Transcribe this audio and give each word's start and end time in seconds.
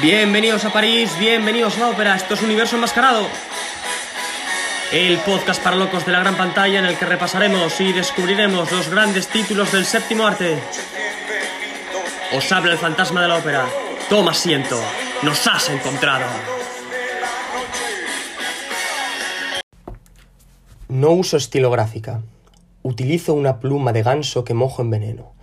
Bienvenidos 0.00 0.64
a 0.64 0.72
París, 0.72 1.10
bienvenidos 1.18 1.76
a 1.76 1.80
la 1.80 1.88
ópera, 1.88 2.14
esto 2.14 2.34
es 2.34 2.42
Universo 2.42 2.76
Enmascarado. 2.76 3.26
El 4.92 5.18
podcast 5.18 5.60
para 5.60 5.74
locos 5.74 6.06
de 6.06 6.12
la 6.12 6.20
gran 6.20 6.36
pantalla 6.36 6.78
en 6.78 6.84
el 6.84 6.96
que 6.96 7.04
repasaremos 7.04 7.80
y 7.80 7.92
descubriremos 7.92 8.70
los 8.70 8.88
grandes 8.90 9.26
títulos 9.26 9.72
del 9.72 9.84
séptimo 9.84 10.24
arte. 10.24 10.56
Os 12.32 12.52
habla 12.52 12.72
el 12.72 12.78
fantasma 12.78 13.22
de 13.22 13.28
la 13.28 13.38
ópera. 13.38 13.66
Toma 14.08 14.30
asiento, 14.30 14.80
nos 15.22 15.44
has 15.48 15.68
encontrado. 15.68 16.26
No 20.88 21.10
uso 21.10 21.36
estilográfica. 21.36 22.22
Utilizo 22.82 23.34
una 23.34 23.58
pluma 23.58 23.92
de 23.92 24.04
ganso 24.04 24.44
que 24.44 24.54
mojo 24.54 24.80
en 24.80 24.90
veneno. 24.90 25.37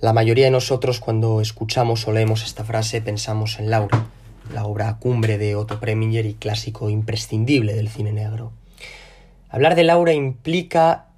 La 0.00 0.14
mayoría 0.14 0.46
de 0.46 0.50
nosotros 0.50 0.98
cuando 0.98 1.42
escuchamos 1.42 2.08
o 2.08 2.12
leemos 2.12 2.42
esta 2.42 2.64
frase 2.64 3.02
pensamos 3.02 3.58
en 3.58 3.68
Laura, 3.68 4.06
la 4.50 4.64
obra 4.64 4.96
cumbre 4.98 5.36
de 5.36 5.56
Otto 5.56 5.78
Preminger 5.78 6.24
y 6.24 6.32
clásico 6.32 6.88
imprescindible 6.88 7.74
del 7.74 7.90
cine 7.90 8.10
negro. 8.10 8.50
Hablar 9.50 9.74
de 9.74 9.84
Laura 9.84 10.14
implica 10.14 11.08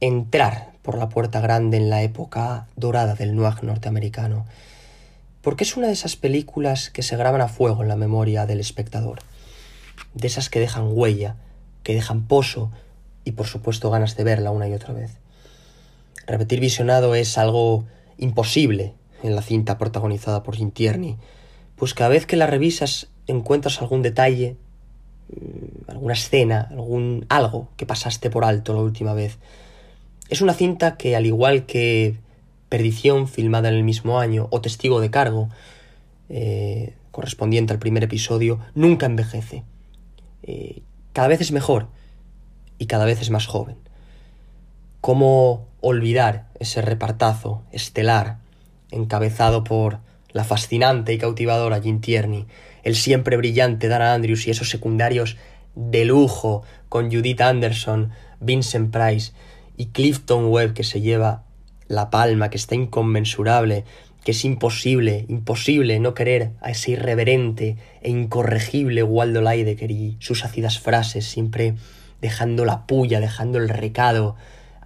entrar 0.00 0.72
por 0.82 0.98
la 0.98 1.08
puerta 1.08 1.40
grande 1.40 1.78
en 1.78 1.88
la 1.88 2.02
época 2.02 2.66
dorada 2.76 3.14
del 3.14 3.34
noir 3.34 3.64
norteamericano, 3.64 4.44
porque 5.40 5.64
es 5.64 5.78
una 5.78 5.86
de 5.86 5.94
esas 5.94 6.16
películas 6.16 6.90
que 6.90 7.02
se 7.02 7.16
graban 7.16 7.40
a 7.40 7.48
fuego 7.48 7.80
en 7.80 7.88
la 7.88 7.96
memoria 7.96 8.44
del 8.44 8.60
espectador, 8.60 9.20
de 10.12 10.26
esas 10.26 10.50
que 10.50 10.60
dejan 10.60 10.90
huella, 10.92 11.36
que 11.82 11.94
dejan 11.94 12.26
pozo 12.26 12.70
y 13.24 13.32
por 13.32 13.46
supuesto 13.46 13.88
ganas 13.88 14.18
de 14.18 14.24
verla 14.24 14.50
una 14.50 14.68
y 14.68 14.74
otra 14.74 14.92
vez. 14.92 15.12
Repetir 16.26 16.60
visionado 16.60 17.14
es 17.14 17.38
algo 17.38 17.86
imposible 18.18 18.94
en 19.22 19.34
la 19.34 19.42
cinta 19.42 19.78
protagonizada 19.78 20.42
por 20.42 20.56
Jim 20.56 20.72
pues 21.76 21.94
cada 21.94 22.10
vez 22.10 22.26
que 22.26 22.36
la 22.36 22.46
revisas 22.46 23.08
encuentras 23.26 23.80
algún 23.80 24.02
detalle, 24.02 24.56
mm, 25.30 25.90
alguna 25.90 26.14
escena, 26.14 26.68
algún 26.70 27.24
algo 27.28 27.68
que 27.76 27.86
pasaste 27.86 28.30
por 28.30 28.44
alto 28.44 28.74
la 28.74 28.80
última 28.80 29.14
vez. 29.14 29.38
Es 30.28 30.42
una 30.42 30.54
cinta 30.54 30.96
que, 30.96 31.16
al 31.16 31.26
igual 31.26 31.66
que 31.66 32.16
Perdición, 32.68 33.28
filmada 33.28 33.70
en 33.70 33.76
el 33.76 33.82
mismo 33.82 34.20
año, 34.20 34.48
o 34.50 34.60
Testigo 34.60 35.00
de 35.00 35.10
Cargo, 35.10 35.48
eh, 36.28 36.94
correspondiente 37.12 37.72
al 37.72 37.78
primer 37.78 38.04
episodio, 38.04 38.60
nunca 38.74 39.06
envejece. 39.06 39.64
Eh, 40.42 40.82
cada 41.14 41.28
vez 41.28 41.40
es 41.40 41.50
mejor 41.50 41.88
y 42.76 42.86
cada 42.86 43.06
vez 43.06 43.22
es 43.22 43.30
más 43.30 43.46
joven. 43.46 43.76
¿Cómo 45.00 45.67
olvidar 45.80 46.46
ese 46.58 46.82
repartazo 46.82 47.62
estelar 47.72 48.38
encabezado 48.90 49.64
por 49.64 49.98
la 50.32 50.44
fascinante 50.44 51.12
y 51.12 51.18
cautivadora 51.18 51.78
Jean 51.78 52.00
Tierney, 52.00 52.46
el 52.82 52.96
siempre 52.96 53.36
brillante 53.36 53.88
Dana 53.88 54.14
Andrews 54.14 54.46
y 54.46 54.50
esos 54.50 54.70
secundarios 54.70 55.36
de 55.74 56.04
lujo 56.04 56.62
con 56.88 57.10
Judith 57.10 57.40
Anderson, 57.40 58.10
Vincent 58.40 58.92
Price 58.92 59.32
y 59.76 59.86
Clifton 59.86 60.46
Webb 60.46 60.74
que 60.74 60.84
se 60.84 61.00
lleva 61.00 61.44
la 61.86 62.10
palma, 62.10 62.50
que 62.50 62.56
está 62.56 62.74
inconmensurable, 62.74 63.84
que 64.24 64.32
es 64.32 64.44
imposible, 64.44 65.24
imposible 65.28 65.98
no 66.00 66.14
querer 66.14 66.50
a 66.60 66.70
ese 66.70 66.92
irreverente 66.92 67.76
e 68.02 68.10
incorregible 68.10 69.02
Waldo 69.02 69.40
Leidecker 69.40 69.90
y 69.90 70.16
sus 70.20 70.44
ácidas 70.44 70.78
frases, 70.78 71.24
siempre 71.26 71.76
dejando 72.20 72.64
la 72.64 72.86
puya, 72.86 73.20
dejando 73.20 73.58
el 73.58 73.68
recado 73.68 74.36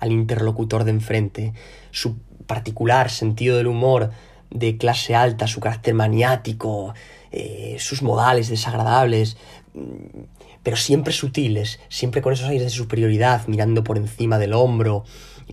al 0.03 0.11
interlocutor 0.11 0.83
de 0.83 0.91
enfrente, 0.91 1.53
su 1.93 2.17
particular 2.49 3.09
sentido 3.09 3.57
del 3.57 3.69
humor 3.69 4.11
de 4.51 4.77
clase 4.77 5.15
alta, 5.15 5.47
su 5.47 5.61
carácter 5.61 5.95
maniático, 5.95 6.93
eh, 7.31 7.77
sus 7.79 8.03
modales 8.03 8.49
desagradables, 8.49 9.37
pero 10.65 10.77
siempre 10.77 11.13
sutiles, 11.13 11.79
siempre 11.89 12.21
con 12.21 12.33
esos 12.33 12.49
aires 12.49 12.65
de 12.65 12.71
superioridad, 12.71 13.47
mirando 13.47 13.85
por 13.85 13.97
encima 13.97 14.41
del 14.41 14.55
hombro, 14.55 15.05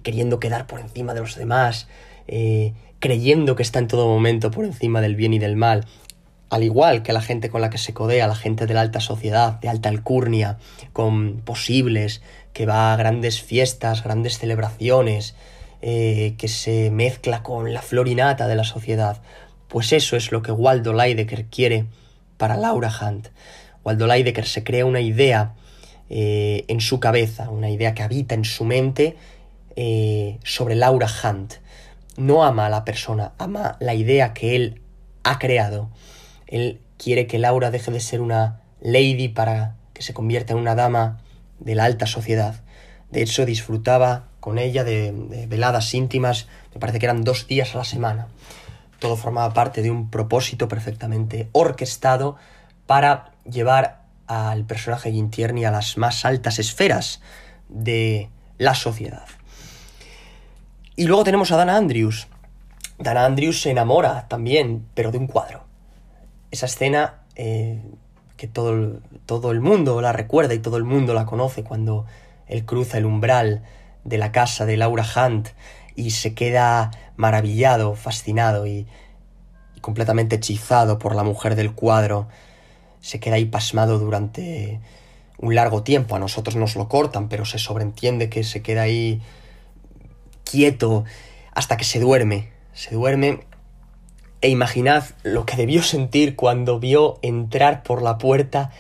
queriendo 0.02 0.40
quedar 0.40 0.66
por 0.66 0.80
encima 0.80 1.14
de 1.14 1.20
los 1.20 1.36
demás, 1.36 1.88
eh, 2.28 2.74
creyendo 2.98 3.56
que 3.56 3.62
está 3.62 3.78
en 3.78 3.88
todo 3.88 4.08
momento 4.08 4.50
por 4.50 4.66
encima 4.66 5.00
del 5.00 5.16
bien 5.16 5.36
y 5.36 5.40
del 5.40 5.58
mal, 5.58 5.86
al 6.50 6.64
igual 6.64 7.04
que 7.04 7.14
la 7.14 7.22
gente 7.22 7.50
con 7.50 7.62
la 7.62 7.70
que 7.70 7.78
se 7.78 7.94
codea, 7.94 8.28
la 8.28 8.36
gente 8.36 8.66
de 8.66 8.74
la 8.74 8.82
alta 8.82 9.00
sociedad, 9.00 9.60
de 9.60 9.70
alta 9.70 9.90
alcurnia, 9.90 10.58
con 10.94 11.42
posibles, 11.42 12.22
que 12.54 12.66
va 12.66 12.94
a 12.94 12.98
grandes 12.98 13.42
fiestas, 13.42 14.04
grandes 14.04 14.38
celebraciones, 14.38 15.36
eh, 15.82 16.36
que 16.38 16.48
se 16.48 16.92
mezcla 16.92 17.42
con 17.42 17.74
la 17.74 17.82
florinata 17.82 18.48
de 18.48 18.56
la 18.56 18.64
sociedad. 18.64 19.22
Pues 19.68 19.94
eso 19.94 20.18
es 20.18 20.32
lo 20.32 20.42
que 20.42 20.52
Waldo 20.52 20.94
Leidecker 20.94 21.46
quiere 21.46 21.86
para 22.38 22.58
Laura 22.58 22.92
Hunt. 23.02 23.30
Waldo 23.84 24.08
Leidecker 24.08 24.46
se 24.46 24.64
crea 24.64 24.86
una 24.86 25.00
idea 25.00 25.54
eh, 26.10 26.66
en 26.68 26.82
su 26.82 27.00
cabeza, 27.00 27.50
una 27.50 27.70
idea 27.70 27.94
que 27.94 28.04
habita 28.04 28.36
en 28.36 28.44
su 28.44 28.66
mente 28.66 29.16
eh, 29.76 30.38
sobre 30.44 30.76
Laura 30.76 31.08
Hunt. 31.08 31.56
No 32.18 32.44
ama 32.44 32.66
a 32.66 32.70
la 32.70 32.84
persona, 32.84 33.32
ama 33.38 33.78
la 33.80 33.94
idea 33.94 34.34
que 34.34 34.56
él 34.56 34.82
ha 35.24 35.40
creado. 35.40 35.90
Él 36.48 36.82
quiere 36.98 37.28
que 37.28 37.40
Laura 37.40 37.72
deje 37.72 37.92
de 37.92 38.00
ser 38.00 38.22
una 38.22 38.62
lady 38.82 39.30
para 39.30 39.76
que 39.94 40.02
se 40.02 40.14
convierta 40.14 40.54
en 40.54 40.60
una 40.60 40.76
dama 40.76 41.22
de 41.60 41.76
la 41.76 41.86
alta 41.86 42.06
sociedad. 42.06 42.62
De 43.12 43.22
hecho, 43.22 43.46
disfrutaba 43.46 44.28
con 44.40 44.58
ella 44.58 44.84
de, 44.84 45.46
veladas 45.48 45.94
íntimas, 45.94 46.48
me 46.74 46.80
parece 46.80 47.00
que 47.00 47.06
eran 47.06 47.24
dos 47.24 47.48
días 47.48 47.76
a 47.76 47.80
la 47.80 47.84
semana. 47.84 48.28
Todo 49.00 49.16
formaba 49.16 49.54
parte 49.54 49.82
de 49.82 49.92
un 49.92 50.10
propósito 50.10 50.68
perfectamente 50.68 51.50
orquestado 51.52 52.36
para 52.86 53.32
llevar 53.50 54.04
al 54.28 54.66
personaje 54.66 55.12
Jim 55.12 55.32
a 55.66 55.72
las 55.72 55.98
más 55.98 56.26
altas 56.26 56.60
esferas 56.60 57.22
de 57.68 58.30
la 58.58 58.76
sociedad. 58.76 59.26
Y 60.96 61.06
luego 61.06 61.24
tenemos 61.24 61.52
a 61.52 61.58
Dana 61.58 61.78
Andrews. 61.78 62.28
Dana 62.98 63.26
Andrews 63.26 63.62
se 63.62 63.72
enamora 63.72 64.28
también, 64.28 64.86
pero 64.94 65.12
de 65.12 65.18
un 65.18 65.28
cuadro 65.28 65.70
esa 66.52 66.66
escena 66.66 67.16
eh, 67.36 67.82
que 68.40 68.48
todo 68.48 69.02
todo 69.26 69.52
el 69.52 69.60
mundo 69.60 70.00
la 70.00 70.14
recuerda 70.14 70.54
y 70.54 70.60
todo 70.60 70.78
el 70.78 70.86
mundo 70.86 71.14
la 71.14 71.26
conoce 71.26 71.66
cuando 71.66 72.06
él 72.48 72.64
cruza 72.64 72.98
el 72.98 73.06
umbral 73.06 73.64
de 74.06 74.18
la 74.18 74.32
casa 74.32 74.66
de 74.66 74.78
Laura 74.78 75.06
Hunt 75.14 75.50
y 75.98 76.12
se 76.12 76.34
queda 76.36 76.90
maravillado, 77.18 77.96
fascinado 77.96 78.66
y, 78.66 78.88
y 79.76 79.82
completamente 79.82 80.38
hechizado 80.38 81.00
por 81.00 81.16
la 81.16 81.24
mujer 81.24 81.56
del 81.56 81.74
cuadro. 81.74 82.30
Se 83.02 83.20
queda 83.20 83.36
ahí 83.36 83.44
pasmado 83.44 84.00
durante 84.00 84.80
un 85.38 85.54
largo 85.54 85.84
tiempo. 85.84 86.16
A 86.16 86.20
nosotros 86.20 86.56
nos 86.56 86.78
lo 86.78 86.88
cortan, 86.88 87.28
pero 87.28 87.44
se 87.44 87.60
sobreentiende 87.60 88.30
que 88.30 88.46
se 88.46 88.62
queda 88.62 88.84
ahí 88.84 89.22
quieto 90.46 91.04
hasta 91.54 91.76
que 91.76 91.84
se 91.84 92.00
duerme. 92.00 92.52
Se 92.72 92.96
duerme 92.96 93.42
e 94.42 94.50
imaginad 94.50 95.04
lo 95.24 95.46
que 95.46 95.58
debió 95.58 95.84
sentir 95.84 96.36
cuando 96.36 96.80
vio 96.80 97.20
entrar 97.22 97.84
por 97.84 98.02
la 98.02 98.18
puerta 98.18 98.72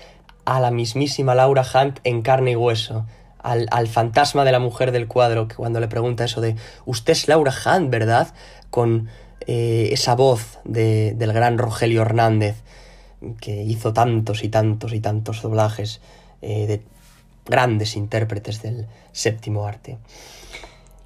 a 0.46 0.60
la 0.60 0.72
mismísima 0.72 1.36
Laura 1.36 1.66
Hunt 1.74 2.00
en 2.04 2.22
carne 2.22 2.52
y 2.52 2.56
hueso, 2.56 3.06
al, 3.40 3.68
al, 3.72 3.88
fantasma 3.88 4.46
de 4.46 4.52
la 4.52 4.60
mujer 4.60 4.92
del 4.92 5.08
cuadro, 5.08 5.48
que 5.48 5.56
cuando 5.56 5.80
le 5.80 5.88
pregunta 5.88 6.24
eso 6.24 6.42
de 6.42 6.56
usted 6.86 7.14
es 7.14 7.28
Laura 7.28 7.54
Hunt, 7.66 7.90
¿verdad? 7.90 8.34
Con 8.70 9.10
eh, 9.48 9.90
esa 9.92 10.16
voz 10.16 10.60
de, 10.64 11.14
del 11.16 11.34
gran 11.34 11.58
Rogelio 11.58 12.02
Hernández, 12.02 12.58
que 13.42 13.64
hizo 13.64 13.94
tantos 13.94 14.44
y 14.44 14.50
tantos 14.50 14.94
y 14.94 15.00
tantos 15.00 15.42
doblajes 15.42 16.02
eh, 16.42 16.68
de 16.68 16.82
grandes 17.46 17.96
intérpretes 17.96 18.62
del 18.62 18.88
séptimo 19.12 19.66
arte. 19.66 19.98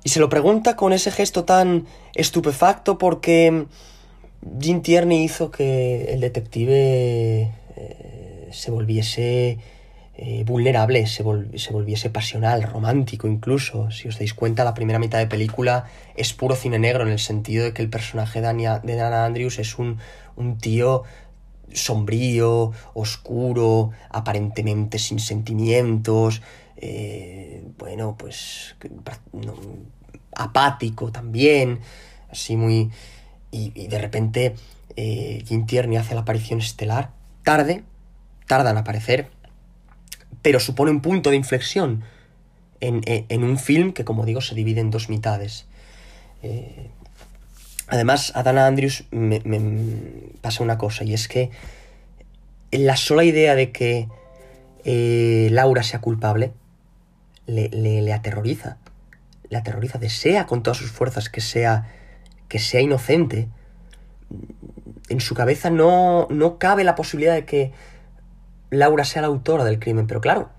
Y 0.03 0.09
se 0.09 0.19
lo 0.19 0.29
pregunta 0.29 0.75
con 0.75 0.93
ese 0.93 1.11
gesto 1.11 1.45
tan 1.45 1.85
estupefacto 2.13 2.97
porque 2.97 3.65
Jim 4.59 4.81
Tierney 4.81 5.23
hizo 5.23 5.51
que 5.51 6.05
el 6.13 6.19
detective 6.19 7.51
eh, 7.75 8.49
se 8.51 8.71
volviese 8.71 9.57
eh, 10.15 10.43
vulnerable, 10.45 11.07
se, 11.07 11.23
vol 11.23 11.49
se, 11.57 11.73
volviese 11.73 12.09
pasional, 12.09 12.63
romántico 12.63 13.27
incluso. 13.27 13.89
Si 13.91 14.07
os 14.07 14.19
dais 14.19 14.33
cuenta, 14.33 14.63
la 14.63 14.73
primera 14.73 14.99
mitad 14.99 15.17
de 15.17 15.27
película 15.27 15.85
es 16.15 16.33
puro 16.33 16.55
cine 16.55 16.77
negro 16.77 17.03
en 17.03 17.11
el 17.11 17.19
sentido 17.19 17.65
de 17.65 17.73
que 17.73 17.81
el 17.81 17.89
personaje 17.89 18.41
de, 18.41 18.95
Dana 18.95 19.25
Andrews 19.25 19.59
es 19.59 19.79
un, 19.79 19.97
un 20.35 20.57
tío 20.57 21.03
sombrío, 21.73 22.71
oscuro, 22.93 23.91
aparentemente 24.09 24.99
sin 24.99 25.19
sentimientos, 25.19 26.41
eh, 26.77 27.63
bueno, 27.77 28.15
pues 28.17 28.75
apático 30.35 31.11
también, 31.11 31.79
así 32.29 32.55
muy 32.55 32.91
y, 33.53 33.87
de 33.87 33.99
repente 33.99 34.55
eh, 34.95 35.43
Jim 35.45 35.65
hace 35.97 36.15
la 36.15 36.21
aparición 36.21 36.59
estelar, 36.59 37.11
tarde, 37.43 37.83
tarda 38.47 38.71
en 38.71 38.77
aparecer, 38.77 39.29
pero 40.41 40.59
supone 40.59 40.91
un 40.91 41.01
punto 41.01 41.29
de 41.29 41.35
inflexión 41.37 42.03
en, 42.81 43.01
en, 43.05 43.43
un 43.43 43.57
film 43.57 43.93
que, 43.93 44.03
como 44.03 44.25
digo, 44.25 44.41
se 44.41 44.55
divide 44.55 44.81
en 44.81 44.91
dos 44.91 45.07
mitades. 45.07 45.67
Eh, 46.41 46.89
Además, 47.87 48.31
a 48.35 48.43
Dana 48.43 48.65
Andrews 48.65 49.05
me, 49.11 49.41
me 49.45 49.59
pasa 50.41 50.63
una 50.63 50.77
cosa, 50.77 51.03
y 51.03 51.13
es 51.13 51.27
que 51.27 51.51
la 52.71 52.95
sola 52.95 53.23
idea 53.23 53.55
de 53.55 53.71
que 53.71 54.07
eh, 54.85 55.49
Laura 55.51 55.83
sea 55.83 56.01
culpable 56.01 56.53
le, 57.45 57.69
le, 57.69 58.01
le, 58.01 58.13
aterroriza. 58.13 58.77
Le 59.49 59.57
aterroriza, 59.57 59.99
desea 59.99 60.47
con 60.47 60.63
todas 60.63 60.77
sus 60.77 60.91
fuerzas 60.91 61.29
que 61.29 61.41
sea, 61.41 61.87
que 62.53 62.59
sea 62.59 62.81
inocente. 62.81 63.49
En 65.09 65.19
su 65.21 65.33
cabeza 65.33 65.71
no, 65.71 66.27
no 66.29 66.59
cabe 66.59 66.83
la 66.83 66.93
posibilidad 66.93 67.33
de 67.33 67.45
que 67.45 67.71
Laura 68.69 69.05
sea 69.05 69.23
la 69.23 69.27
autora 69.29 69.63
del 69.63 69.79
crimen, 69.79 70.05
pero 70.05 70.21
claro, 70.21 70.51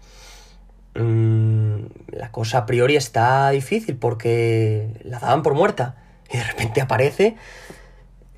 mmm, 0.96 1.84
la 2.08 2.32
cosa 2.32 2.58
a 2.58 2.66
priori 2.66 2.96
está 2.96 3.48
difícil 3.50 3.96
porque 3.96 4.88
la 5.04 5.20
daban 5.20 5.44
por 5.44 5.54
muerta 5.54 5.94
y 6.32 6.36
de 6.36 6.42
repente 6.42 6.80
aparece. 6.80 7.36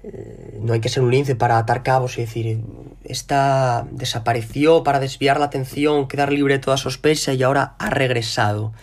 Eh, 0.03 0.58
no 0.61 0.75
hay 0.75 0.81
que 0.81 0.91
ser 0.91 1.03
un 1.03 1.11
lince 1.11 1.35
para 1.35 1.56
atar 1.56 1.82
cabos 1.82 2.19
y 2.19 2.20
decir, 2.20 2.62
esta 3.05 3.87
desapareció 3.91 4.82
para 4.82 5.00
desviar 5.00 5.41
la 5.41 5.47
atención, 5.47 6.08
quedar 6.08 6.31
libre 6.31 6.58
de 6.58 6.61
toda 6.61 6.76
sospecha 6.76 7.32
y 7.32 7.43
ahora 7.43 7.75
ha 7.79 7.88
regresado. 7.88 8.75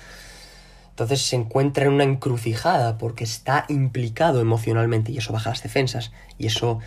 Entonces 0.94 1.24
se 1.24 1.36
encuentra 1.36 1.86
en 1.86 1.94
una 1.94 2.04
encrucijada 2.04 3.00
porque 3.00 3.24
está 3.24 3.66
implicado 3.68 4.42
emocionalmente 4.42 5.12
y 5.12 5.18
eso 5.18 5.34
baja 5.34 5.50
las 5.50 5.64
defensas. 5.64 6.12
Y 6.38 6.46
eso 6.46 6.82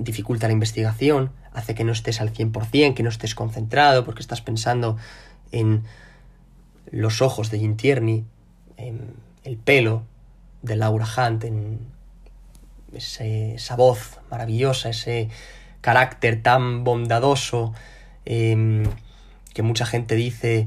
dificulta 0.00 0.48
la 0.48 0.54
investigación, 0.54 1.30
hace 1.52 1.76
que 1.76 1.84
no 1.84 1.92
estés 1.92 2.20
al 2.20 2.32
100%, 2.32 2.94
que 2.94 3.04
no 3.04 3.10
estés 3.10 3.36
concentrado 3.36 4.04
porque 4.04 4.22
estás 4.22 4.40
pensando 4.40 4.96
en 5.52 5.84
los 6.90 7.22
ojos 7.22 7.52
de 7.52 7.60
Jim 7.60 7.76
en 8.76 9.14
el 9.44 9.56
pelo 9.56 10.02
de 10.62 10.74
Laura 10.74 11.06
Hunt, 11.06 11.44
en 11.44 11.78
ese, 12.92 13.54
esa 13.54 13.76
voz 13.76 14.18
maravillosa, 14.32 14.88
ese 14.88 15.28
carácter 15.80 16.42
tan 16.42 16.82
bondadoso 16.82 17.72
eh, 18.26 18.82
que 19.52 19.62
mucha 19.62 19.86
gente 19.86 20.16
dice 20.16 20.66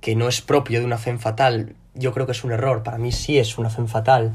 que 0.00 0.16
no 0.16 0.28
es 0.28 0.40
propio 0.40 0.80
de 0.80 0.86
una 0.86 0.98
fe 0.98 1.16
fatal. 1.18 1.74
Yo 1.94 2.12
creo 2.12 2.26
que 2.26 2.32
es 2.32 2.44
un 2.44 2.52
error. 2.52 2.82
Para 2.82 2.98
mí 2.98 3.12
sí 3.12 3.38
es 3.38 3.58
una 3.58 3.70
fe 3.70 3.86
fatal, 3.86 4.34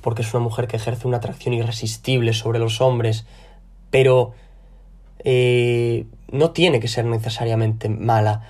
porque 0.00 0.22
es 0.22 0.32
una 0.34 0.42
mujer 0.42 0.66
que 0.66 0.76
ejerce 0.76 1.06
una 1.06 1.18
atracción 1.18 1.54
irresistible 1.54 2.32
sobre 2.32 2.58
los 2.58 2.80
hombres, 2.80 3.26
pero 3.90 4.32
eh, 5.24 6.06
no 6.30 6.50
tiene 6.50 6.80
que 6.80 6.88
ser 6.88 7.04
necesariamente 7.04 7.88
mala. 7.88 8.42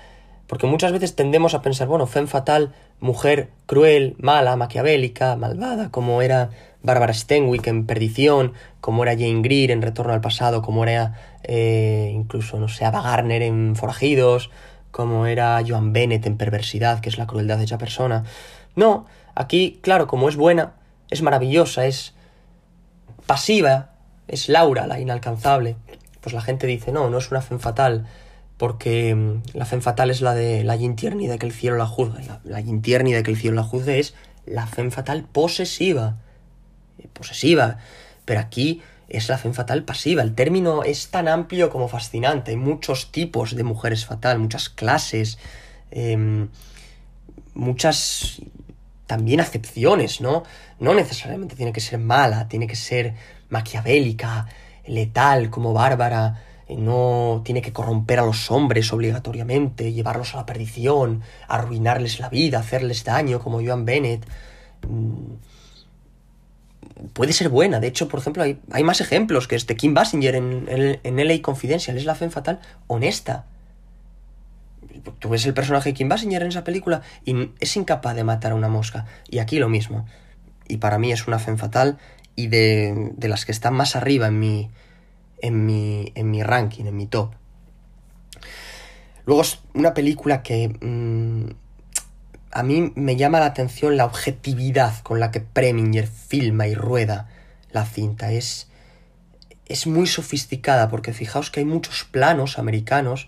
Porque 0.47 0.67
muchas 0.67 0.91
veces 0.91 1.15
tendemos 1.15 1.53
a 1.53 1.61
pensar, 1.61 1.87
bueno, 1.87 2.05
femme 2.05 2.27
fatal, 2.27 2.73
mujer 2.99 3.49
cruel, 3.65 4.15
mala, 4.19 4.55
maquiavélica, 4.55 5.35
malvada, 5.35 5.89
como 5.89 6.21
era 6.21 6.51
Barbara 6.83 7.13
Stenwick 7.13 7.65
en 7.67 7.85
Perdición, 7.85 8.53
como 8.81 9.03
era 9.03 9.13
Jane 9.13 9.41
Greer 9.41 9.71
en 9.71 9.81
Retorno 9.81 10.13
al 10.13 10.21
Pasado, 10.21 10.61
como 10.61 10.83
era 10.83 11.13
eh, 11.43 12.11
incluso, 12.13 12.59
no 12.59 12.67
sé, 12.67 12.85
Ava 12.85 13.01
Garner 13.01 13.41
en 13.41 13.75
Forajidos, 13.75 14.49
como 14.93 15.25
era 15.25 15.59
Joan 15.67 15.91
Bennett 15.91 16.27
en 16.27 16.37
Perversidad, 16.37 16.99
que 16.99 17.09
es 17.09 17.17
la 17.17 17.25
crueldad 17.25 17.57
de 17.57 17.63
esa 17.63 17.79
persona. 17.79 18.25
No, 18.75 19.07
aquí, 19.33 19.79
claro, 19.81 20.05
como 20.05 20.29
es 20.29 20.35
buena, 20.35 20.73
es 21.09 21.23
maravillosa, 21.23 21.87
es 21.87 22.13
pasiva, 23.25 23.95
es 24.27 24.49
Laura, 24.49 24.85
la 24.85 24.99
inalcanzable. 24.99 25.77
Pues 26.21 26.35
la 26.35 26.41
gente 26.41 26.67
dice, 26.67 26.91
no, 26.91 27.09
no 27.09 27.17
es 27.17 27.31
una 27.31 27.41
femme 27.41 27.59
fatal, 27.59 28.05
porque 28.57 29.15
mm, 29.15 29.57
la 29.57 29.65
femme 29.65 29.81
fatal 29.81 30.11
es 30.11 30.21
la 30.21 30.35
de 30.35 30.63
la 30.63 30.77
Jin 30.77 30.95
Tierney 30.95 31.25
de 31.25 31.39
que 31.39 31.47
el 31.47 31.53
cielo 31.53 31.75
la 31.77 31.87
juzgue. 31.87 32.23
La, 32.25 32.39
la 32.43 32.61
Jin 32.61 32.83
Tierney 32.83 33.13
de 33.13 33.23
que 33.23 33.31
el 33.31 33.37
cielo 33.37 33.55
la 33.55 33.63
juzgue 33.63 33.97
es 33.97 34.13
la 34.45 34.67
femme 34.67 34.91
fatal 34.91 35.23
posesiva. 35.23 36.17
Posesiva. 37.13 37.79
Pero 38.25 38.39
aquí 38.39 38.83
es 39.09 39.29
la 39.29 39.37
femme 39.37 39.53
fatal 39.53 39.83
pasiva. 39.83 40.21
El 40.21 40.35
término 40.35 40.83
es 40.83 41.09
tan 41.09 41.27
amplio 41.27 41.69
como 41.69 41.87
fascinante. 41.87 42.51
Hay 42.51 42.57
muchos 42.57 43.11
tipos 43.11 43.55
de 43.55 43.63
mujeres 43.63 44.05
fatal, 44.05 44.39
muchas 44.39 44.69
clases, 44.69 45.37
eh, 45.91 46.47
muchas 47.53 48.41
también 49.07 49.41
acepciones, 49.41 50.21
¿no? 50.21 50.43
No 50.79 50.93
necesariamente 50.93 51.55
tiene 51.55 51.73
que 51.73 51.81
ser 51.81 51.99
mala, 51.99 52.47
tiene 52.47 52.67
que 52.67 52.75
ser 52.75 53.13
maquiavélica, 53.49 54.47
letal, 54.85 55.49
como 55.49 55.73
Bárbara, 55.73 56.41
no 56.69 57.41
tiene 57.45 57.61
que 57.61 57.73
corromper 57.73 58.19
a 58.19 58.25
los 58.25 58.49
hombres 58.49 58.91
obligatoriamente, 58.93 59.93
llevarlos 59.93 60.33
a 60.33 60.37
la 60.37 60.45
perdición, 60.45 61.21
arruinarles 61.47 62.19
la 62.19 62.29
vida, 62.29 62.59
hacerles 62.59 63.03
daño, 63.03 63.39
como 63.39 63.63
Joan 63.63 63.85
Bennett. 63.85 64.25
Puede 67.13 67.33
ser 67.33 67.49
buena, 67.49 67.79
de 67.79 67.87
hecho, 67.87 68.07
por 68.07 68.19
ejemplo, 68.19 68.43
hay, 68.43 68.59
hay 68.71 68.83
más 68.83 69.01
ejemplos 69.01 69.47
que 69.47 69.55
este 69.55 69.75
Kim 69.75 69.93
Basinger 69.93 70.35
en, 70.35 70.99
en, 71.03 71.27
LA 71.27 71.41
Confidential, 71.41 71.97
es 71.97 72.05
la 72.05 72.15
fe 72.15 72.29
fatal 72.29 72.59
honesta. 72.87 73.45
Tú 75.19 75.29
ves 75.29 75.45
el 75.45 75.53
personaje 75.53 75.89
de 75.89 75.93
Kim 75.93 76.09
Basinger 76.09 76.41
en 76.41 76.49
esa 76.49 76.63
película 76.63 77.01
y 77.25 77.51
es 77.59 77.75
incapaz 77.75 78.15
de 78.15 78.23
matar 78.23 78.53
a 78.53 78.55
una 78.55 78.69
mosca. 78.69 79.05
Y 79.29 79.39
aquí 79.39 79.59
lo 79.59 79.69
mismo. 79.69 80.05
Y 80.67 80.77
para 80.77 80.97
mí 80.97 81.11
es 81.11 81.27
una 81.27 81.39
fe 81.39 81.55
fatal 81.57 81.97
y 82.35 82.47
de, 82.47 83.11
de 83.15 83.27
las 83.27 83.45
que 83.45 83.51
están 83.51 83.73
más 83.73 83.95
arriba 83.95 84.27
en 84.27 84.39
mi, 84.39 84.69
en 85.41 85.65
mi, 85.65 86.11
en 86.15 86.31
mi 86.31 86.41
ranking, 86.41 86.85
en 86.85 86.95
mi 86.95 87.05
top. 87.05 87.33
Luego 89.25 89.41
es 89.41 89.59
una 89.73 89.93
película 89.93 90.41
que 90.41 90.69
mmm, 90.69 91.51
a 92.53 92.63
mí 92.63 92.91
me 92.95 93.15
llama 93.15 93.39
la 93.39 93.47
atención 93.47 93.97
la 93.97 94.05
objetividad 94.05 94.99
con 95.01 95.19
la 95.19 95.31
que 95.31 95.41
Preminger 95.41 96.07
filma 96.07 96.67
y 96.67 96.75
rueda 96.75 97.27
la 97.71 97.85
cinta. 97.85 98.31
Es, 98.31 98.67
es 99.65 99.87
muy 99.87 100.05
sofisticada 100.05 100.89
porque 100.89 101.13
fijaos 101.13 101.49
que 101.49 101.61
hay 101.61 101.65
muchos 101.65 102.03
planos 102.03 102.59
americanos. 102.59 103.27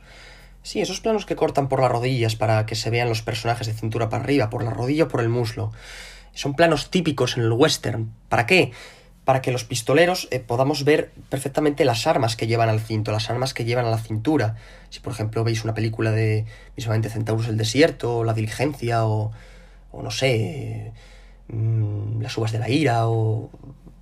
Sí, 0.62 0.80
esos 0.80 1.02
planos 1.02 1.26
que 1.26 1.36
cortan 1.36 1.70
por 1.70 1.82
las 1.82 1.92
rodillas 1.92 2.36
para 2.36 2.66
que 2.66 2.76
se 2.76 2.90
vean 2.92 3.10
los 3.10 3.24
personajes 3.24 3.68
de 3.68 3.74
cintura 3.74 4.10
para 4.10 4.24
arriba, 4.24 4.50
por 4.50 4.64
la 4.64 4.72
rodilla 4.72 5.06
o 5.06 5.08
por 5.08 5.22
el 5.22 5.30
muslo. 5.30 5.72
Son 6.34 6.56
planos 6.56 6.92
típicos 6.92 7.38
en 7.38 7.44
el 7.44 7.52
western. 7.52 8.14
¿Para 8.30 8.46
qué? 8.46 8.74
Para 9.26 9.42
que 9.42 9.52
los 9.52 9.64
pistoleros 9.64 10.28
eh, 10.30 10.40
podamos 10.40 10.86
ver 10.86 11.12
perfectamente 11.30 11.84
las 11.84 12.06
armas 12.06 12.36
que 12.36 12.46
llevan 12.46 12.70
al 12.70 12.80
cinto, 12.80 13.12
las 13.12 13.30
armas 13.32 13.56
que 13.56 13.66
llevan 13.66 13.86
a 13.86 13.90
la 13.90 13.98
cintura. 13.98 14.56
Si 14.92 15.00
por 15.00 15.14
ejemplo 15.14 15.44
veis 15.44 15.64
una 15.64 15.74
película 15.74 16.12
de 16.12 16.46
mismamente 16.78 17.10
Centauros 17.10 17.48
del 17.48 17.58
Desierto, 17.58 18.20
o 18.20 18.24
La 18.24 18.34
Diligencia, 18.34 19.06
o, 19.06 19.32
o 19.92 20.04
no 20.04 20.12
sé, 20.12 20.94
mmm, 21.48 22.22
Las 22.22 22.38
Uvas 22.38 22.52
de 22.52 22.60
la 22.60 22.70
Ira, 22.70 23.08
o, 23.08 23.50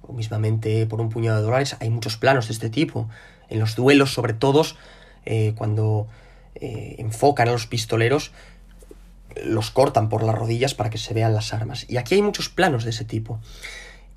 o, 0.01 0.13
mismamente 0.13 0.85
Por 0.85 0.99
un 0.99 1.09
puñado 1.09 1.37
de 1.37 1.43
dólares, 1.43 1.77
hay 1.79 1.89
muchos 1.89 2.17
planos 2.17 2.47
de 2.47 2.53
este 2.53 2.69
tipo. 2.69 3.09
En 3.49 3.59
los 3.59 3.75
duelos, 3.77 4.13
sobre 4.13 4.33
todo, 4.33 4.65
eh, 5.25 5.53
cuando 5.55 6.07
eh, 6.55 6.95
enfocan 6.99 7.47
a 7.47 7.53
los 7.53 7.65
pistoleros, 7.65 8.31
los 9.41 9.71
cortan 9.71 10.09
por 10.09 10.21
las 10.23 10.35
rodillas 10.35 10.73
para 10.73 10.89
que 10.89 10.97
se 10.97 11.13
vean 11.13 11.33
las 11.33 11.53
armas. 11.53 11.85
Y 11.89 11.95
aquí 11.95 12.15
hay 12.15 12.21
muchos 12.21 12.49
planos 12.49 12.83
de 12.83 12.89
ese 12.89 13.05
tipo. 13.05 13.39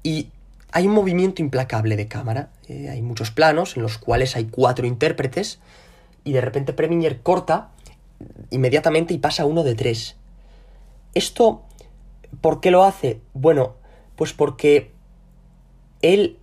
Y 0.03 0.31
hay 0.73 0.87
un 0.87 0.95
movimiento 0.95 1.43
implacable 1.43 1.97
de 1.97 2.09
cámara. 2.09 2.51
Eh, 2.69 2.89
hay 2.91 3.03
muchos 3.03 3.31
planos 3.31 3.77
en 3.77 3.83
los 3.83 3.99
cuales 3.99 4.37
hay 4.37 4.47
cuatro 4.47 4.87
intérpretes 4.87 5.61
y 6.25 6.33
de 6.33 6.41
repente 6.41 6.73
Preminger 6.73 7.21
corta 7.23 7.71
inmediatamente 8.51 9.15
y 9.15 9.19
pasa 9.19 9.47
uno 9.47 9.63
de 9.63 9.75
tres. 9.75 10.17
Esto, 11.15 11.63
¿por 12.41 12.61
qué 12.61 12.71
lo 12.71 12.85
hace? 12.85 13.21
Bueno, 13.33 13.77
pues 14.17 14.33
porque 14.33 14.91
él 16.03 16.39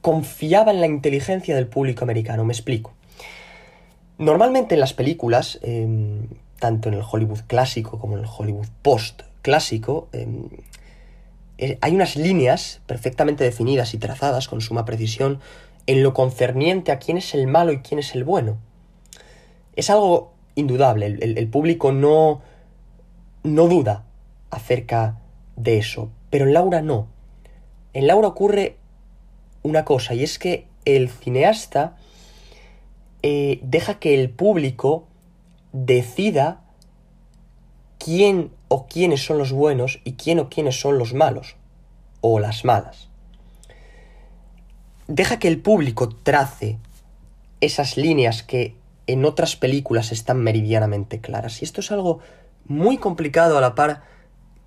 confiaba 0.00 0.70
en 0.70 0.80
la 0.80 0.86
inteligencia 0.86 1.54
del 1.54 1.66
público 1.66 2.04
americano. 2.04 2.44
Me 2.44 2.52
explico. 2.52 2.92
Normalmente 4.18 4.74
en 4.74 4.80
las 4.80 4.92
películas, 4.92 5.58
eh, 5.62 5.86
tanto 6.60 6.88
en 6.88 6.94
el 6.94 7.02
Hollywood 7.10 7.40
clásico 7.46 7.98
como 7.98 8.16
en 8.16 8.24
el 8.24 8.30
Hollywood 8.30 8.68
post 8.82 9.22
clásico, 9.42 10.08
eh, 10.12 10.26
hay 11.80 11.94
unas 11.94 12.16
líneas 12.16 12.80
perfectamente 12.86 13.44
definidas 13.44 13.94
y 13.94 13.98
trazadas 13.98 14.48
con 14.48 14.60
suma 14.60 14.84
precisión 14.84 15.40
en 15.86 16.02
lo 16.02 16.14
concerniente 16.14 16.92
a 16.92 16.98
quién 16.98 17.16
es 17.16 17.34
el 17.34 17.46
malo 17.46 17.72
y 17.72 17.78
quién 17.78 17.98
es 17.98 18.14
el 18.14 18.24
bueno. 18.24 18.58
Es 19.76 19.90
algo 19.90 20.32
indudable, 20.54 21.06
el, 21.06 21.38
el, 21.38 21.48
público 21.48 21.92
no, 21.92 22.42
no 23.42 23.68
duda 23.68 24.04
acerca 24.50 25.18
de 25.56 25.78
eso, 25.78 26.10
pero 26.30 26.46
en 26.46 26.52
Laura 26.54 26.80
no. 26.80 27.08
En 27.92 28.06
Laura 28.06 28.28
ocurre 28.28 28.76
una 29.62 29.84
cosa, 29.84 30.14
y 30.14 30.22
es 30.22 30.38
que 30.38 30.66
el 30.84 31.08
cineasta 31.08 31.96
eh, 33.22 33.58
deja 33.62 33.98
que 33.98 34.14
el 34.14 34.30
público 34.30 35.06
decida 35.72 36.63
quién 38.04 38.50
o 38.68 38.86
quiénes 38.86 39.24
son 39.24 39.38
los 39.38 39.52
buenos 39.52 40.00
y 40.04 40.12
quién 40.12 40.38
o 40.38 40.50
quiénes 40.50 40.78
son 40.78 40.98
los 40.98 41.14
malos 41.14 41.56
o 42.20 42.38
las 42.38 42.64
malas. 42.64 43.08
Deja 45.08 45.38
que 45.38 45.48
el 45.48 45.58
público 45.60 46.10
trace 46.10 46.78
esas 47.62 47.96
líneas 47.96 48.42
que 48.42 48.74
en 49.06 49.24
otras 49.24 49.56
películas 49.56 50.12
están 50.12 50.38
meridianamente 50.42 51.20
claras. 51.20 51.62
Y 51.62 51.64
esto 51.64 51.80
es 51.80 51.92
algo 51.92 52.20
muy 52.66 52.98
complicado 52.98 53.56
a 53.56 53.60
la 53.62 53.74
par 53.74 54.02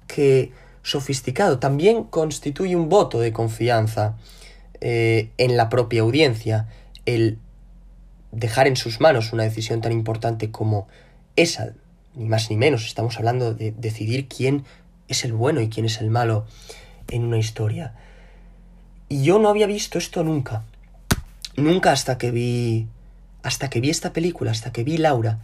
que 0.07 0.51
sofisticado. 0.81 1.59
También 1.59 2.05
constituye 2.05 2.75
un 2.75 2.89
voto 2.89 3.19
de 3.19 3.33
confianza 3.33 4.17
eh, 4.81 5.31
en 5.37 5.57
la 5.57 5.69
propia 5.69 6.01
audiencia, 6.01 6.67
el 7.05 7.39
dejar 8.31 8.67
en 8.67 8.77
sus 8.77 8.99
manos 8.99 9.31
una 9.31 9.43
decisión 9.43 9.81
tan 9.81 9.91
importante 9.91 10.49
como 10.51 10.87
esa, 11.35 11.73
ni 12.17 12.27
más 12.27 12.49
ni 12.49 12.57
menos, 12.57 12.85
estamos 12.85 13.17
hablando 13.17 13.53
de 13.53 13.71
decidir 13.71 14.27
quién 14.27 14.65
es 15.07 15.23
el 15.23 15.33
bueno 15.33 15.61
y 15.61 15.69
quién 15.69 15.85
es 15.85 16.01
el 16.01 16.09
malo 16.09 16.45
en 17.07 17.23
una 17.23 17.37
historia. 17.37 17.93
Y 19.07 19.23
yo 19.23 19.39
no 19.39 19.49
había 19.49 19.67
visto 19.67 19.97
esto 19.97 20.23
nunca. 20.23 20.63
Nunca 21.55 21.91
hasta 21.91 22.17
que 22.17 22.31
vi. 22.31 22.87
Hasta 23.43 23.69
que 23.69 23.79
vi 23.79 23.89
esta 23.89 24.11
película, 24.11 24.51
hasta 24.51 24.71
que 24.71 24.83
vi 24.83 24.97
Laura. 24.97 25.39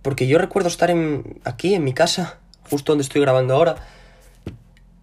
Porque 0.00 0.26
yo 0.26 0.38
recuerdo 0.38 0.68
estar 0.68 0.92
aquí, 1.44 1.74
en 1.74 1.84
mi 1.84 1.92
casa, 1.92 2.38
justo 2.68 2.92
donde 2.92 3.02
estoy 3.02 3.20
grabando 3.20 3.54
ahora. 3.54 3.76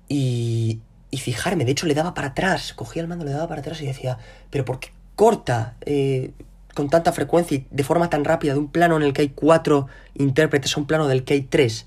Y, 0.10 0.82
y 1.12 1.18
fijarme, 1.18 1.64
de 1.64 1.72
hecho 1.72 1.86
le 1.86 1.94
daba 1.94 2.14
para 2.14 2.30
atrás. 2.30 2.74
Cogía 2.74 3.02
el 3.02 3.08
mando, 3.08 3.24
le 3.24 3.32
daba 3.32 3.48
para 3.48 3.62
atrás 3.62 3.82
y 3.82 3.86
decía, 3.86 4.18
pero 4.50 4.66
¿por 4.66 4.80
qué 4.80 4.90
corta 5.16 5.76
eh, 5.86 6.32
con 6.74 6.90
tanta 6.90 7.12
frecuencia 7.12 7.58
y 7.58 7.66
de 7.70 7.84
forma 7.84 8.10
tan 8.10 8.24
rápida 8.24 8.54
de 8.54 8.60
un 8.60 8.72
plano 8.72 8.98
en 8.98 9.04
el 9.04 9.14
que 9.14 9.22
hay 9.22 9.30
cuatro 9.30 9.88
intérpretes 10.16 10.76
a 10.76 10.80
un 10.80 10.88
plano 10.88 11.08
del 11.08 11.24
que 11.24 11.34
hay 11.34 11.42
tres? 11.42 11.86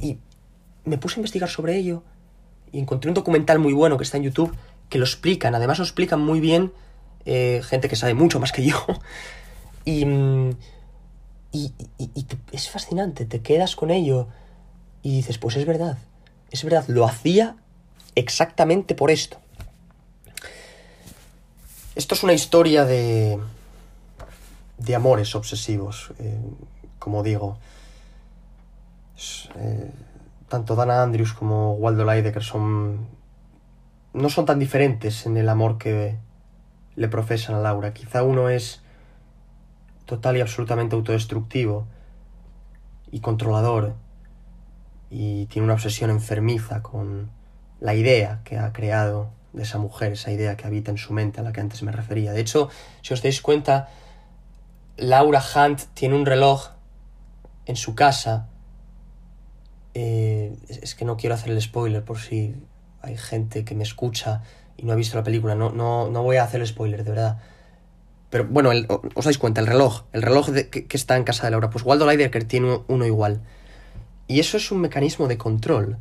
Y 0.00 0.18
me 0.84 0.98
puse 0.98 1.16
a 1.16 1.20
investigar 1.20 1.48
sobre 1.48 1.76
ello 1.76 2.02
y 2.72 2.78
encontré 2.78 3.08
un 3.08 3.14
documental 3.14 3.58
muy 3.58 3.72
bueno 3.72 3.96
que 3.96 4.04
está 4.04 4.16
en 4.16 4.24
YouTube 4.24 4.54
que 4.88 4.98
lo 4.98 5.04
explican, 5.04 5.54
además 5.54 5.78
lo 5.78 5.84
explican 5.84 6.20
muy 6.20 6.40
bien 6.40 6.72
eh, 7.24 7.62
gente 7.64 7.88
que 7.88 7.96
sabe 7.96 8.14
mucho 8.14 8.38
más 8.40 8.52
que 8.52 8.64
yo. 8.64 8.84
y, 9.84 10.04
y, 11.52 11.72
y, 11.98 12.26
es 12.52 12.68
fascinante, 12.68 13.24
te 13.24 13.40
quedas 13.40 13.76
con 13.76 13.90
ello 13.90 14.28
y 15.02 15.16
dices, 15.16 15.38
pues 15.38 15.56
es 15.56 15.66
verdad, 15.66 15.98
es 16.50 16.64
verdad, 16.64 16.84
lo 16.88 17.04
hacía 17.04 17.56
exactamente 18.14 18.94
por 18.94 19.10
esto. 19.10 19.38
Esto 21.94 22.14
es 22.14 22.24
una 22.24 22.32
historia 22.32 22.84
de, 22.84 23.38
de 24.78 24.94
amores 24.94 25.34
obsesivos, 25.34 26.12
eh, 26.18 26.38
como 26.98 27.22
digo. 27.22 27.58
Eh, 29.56 29.90
tanto 30.48 30.74
Dana 30.74 31.02
Andrews 31.02 31.32
como 31.32 31.74
Waldo 31.74 32.04
Leidecker 32.04 32.42
son. 32.42 33.06
no 34.12 34.28
son 34.28 34.46
tan 34.46 34.58
diferentes 34.58 35.26
en 35.26 35.36
el 35.36 35.48
amor 35.48 35.78
que 35.78 36.16
le 36.96 37.08
profesan 37.08 37.56
a 37.56 37.60
Laura. 37.60 37.92
Quizá 37.92 38.22
uno 38.22 38.48
es 38.48 38.82
total 40.04 40.36
y 40.36 40.40
absolutamente 40.40 40.94
autodestructivo 40.94 41.86
y 43.10 43.20
controlador 43.20 43.94
y 45.10 45.46
tiene 45.46 45.64
una 45.64 45.74
obsesión 45.74 46.10
enfermiza 46.10 46.82
con 46.82 47.30
la 47.80 47.94
idea 47.94 48.40
que 48.44 48.58
ha 48.58 48.72
creado 48.72 49.30
de 49.52 49.62
esa 49.62 49.78
mujer, 49.78 50.12
esa 50.12 50.32
idea 50.32 50.56
que 50.56 50.66
habita 50.66 50.90
en 50.90 50.98
su 50.98 51.12
mente 51.12 51.40
a 51.40 51.44
la 51.44 51.52
que 51.52 51.60
antes 51.60 51.82
me 51.82 51.92
refería. 51.92 52.32
De 52.32 52.40
hecho, 52.40 52.68
si 53.02 53.14
os 53.14 53.22
dais 53.22 53.40
cuenta, 53.40 53.88
Laura 54.96 55.42
Hunt 55.54 55.80
tiene 55.94 56.14
un 56.14 56.26
reloj 56.26 56.70
en 57.66 57.76
su 57.76 57.94
casa 57.94 58.48
eh, 59.94 60.56
es 60.68 60.96
que 60.96 61.04
no 61.04 61.16
quiero 61.16 61.36
hacer 61.36 61.52
el 61.52 61.62
spoiler 61.62 62.04
por 62.04 62.18
si 62.18 62.56
hay 63.00 63.16
gente 63.16 63.64
que 63.64 63.76
me 63.76 63.84
escucha 63.84 64.42
y 64.76 64.82
no 64.82 64.92
ha 64.92 64.96
visto 64.96 65.16
la 65.16 65.22
película. 65.22 65.54
No, 65.54 65.70
no, 65.70 66.10
no 66.10 66.22
voy 66.22 66.36
a 66.36 66.44
hacer 66.44 66.60
el 66.60 66.66
spoiler, 66.66 67.04
de 67.04 67.10
verdad. 67.10 67.38
Pero 68.28 68.46
bueno, 68.46 68.70
os 69.14 69.24
dais 69.24 69.38
cuenta, 69.38 69.60
el 69.60 69.68
reloj, 69.68 70.02
el 70.12 70.22
reloj 70.22 70.50
que, 70.70 70.86
está 70.90 71.16
en 71.16 71.22
casa 71.22 71.44
de 71.44 71.52
Laura, 71.52 71.70
pues 71.70 71.84
Waldo 71.84 72.06
Leidecker 72.06 72.42
tiene 72.44 72.80
uno, 72.88 73.06
igual. 73.06 73.42
Y 74.26 74.40
eso 74.40 74.56
es 74.56 74.72
un 74.72 74.80
mecanismo 74.80 75.28
de 75.28 75.38
control. 75.38 75.98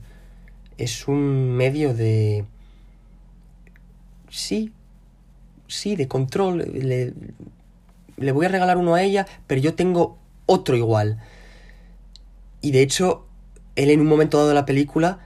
Es 0.78 1.08
un 1.08 1.52
medio 1.52 1.94
de... 1.94 2.46
Sí, 4.30 4.74
sí, 5.68 5.96
de 5.96 6.08
control. 6.08 6.58
Le, 6.74 7.14
le 8.18 8.32
voy 8.32 8.46
a 8.46 8.50
regalar 8.50 8.78
uno 8.78 8.96
a 8.96 9.02
ella, 9.02 9.26
pero 9.48 9.62
yo 9.62 9.76
tengo 9.76 10.18
otro 10.46 10.76
igual. 10.76 11.20
Y 12.62 12.72
de 12.72 12.82
hecho, 12.82 13.28
él 13.76 13.90
en 13.90 14.02
un 14.02 14.08
momento 14.08 14.38
dado 14.38 14.50
de 14.50 14.56
la 14.56 14.66
película 14.66 15.20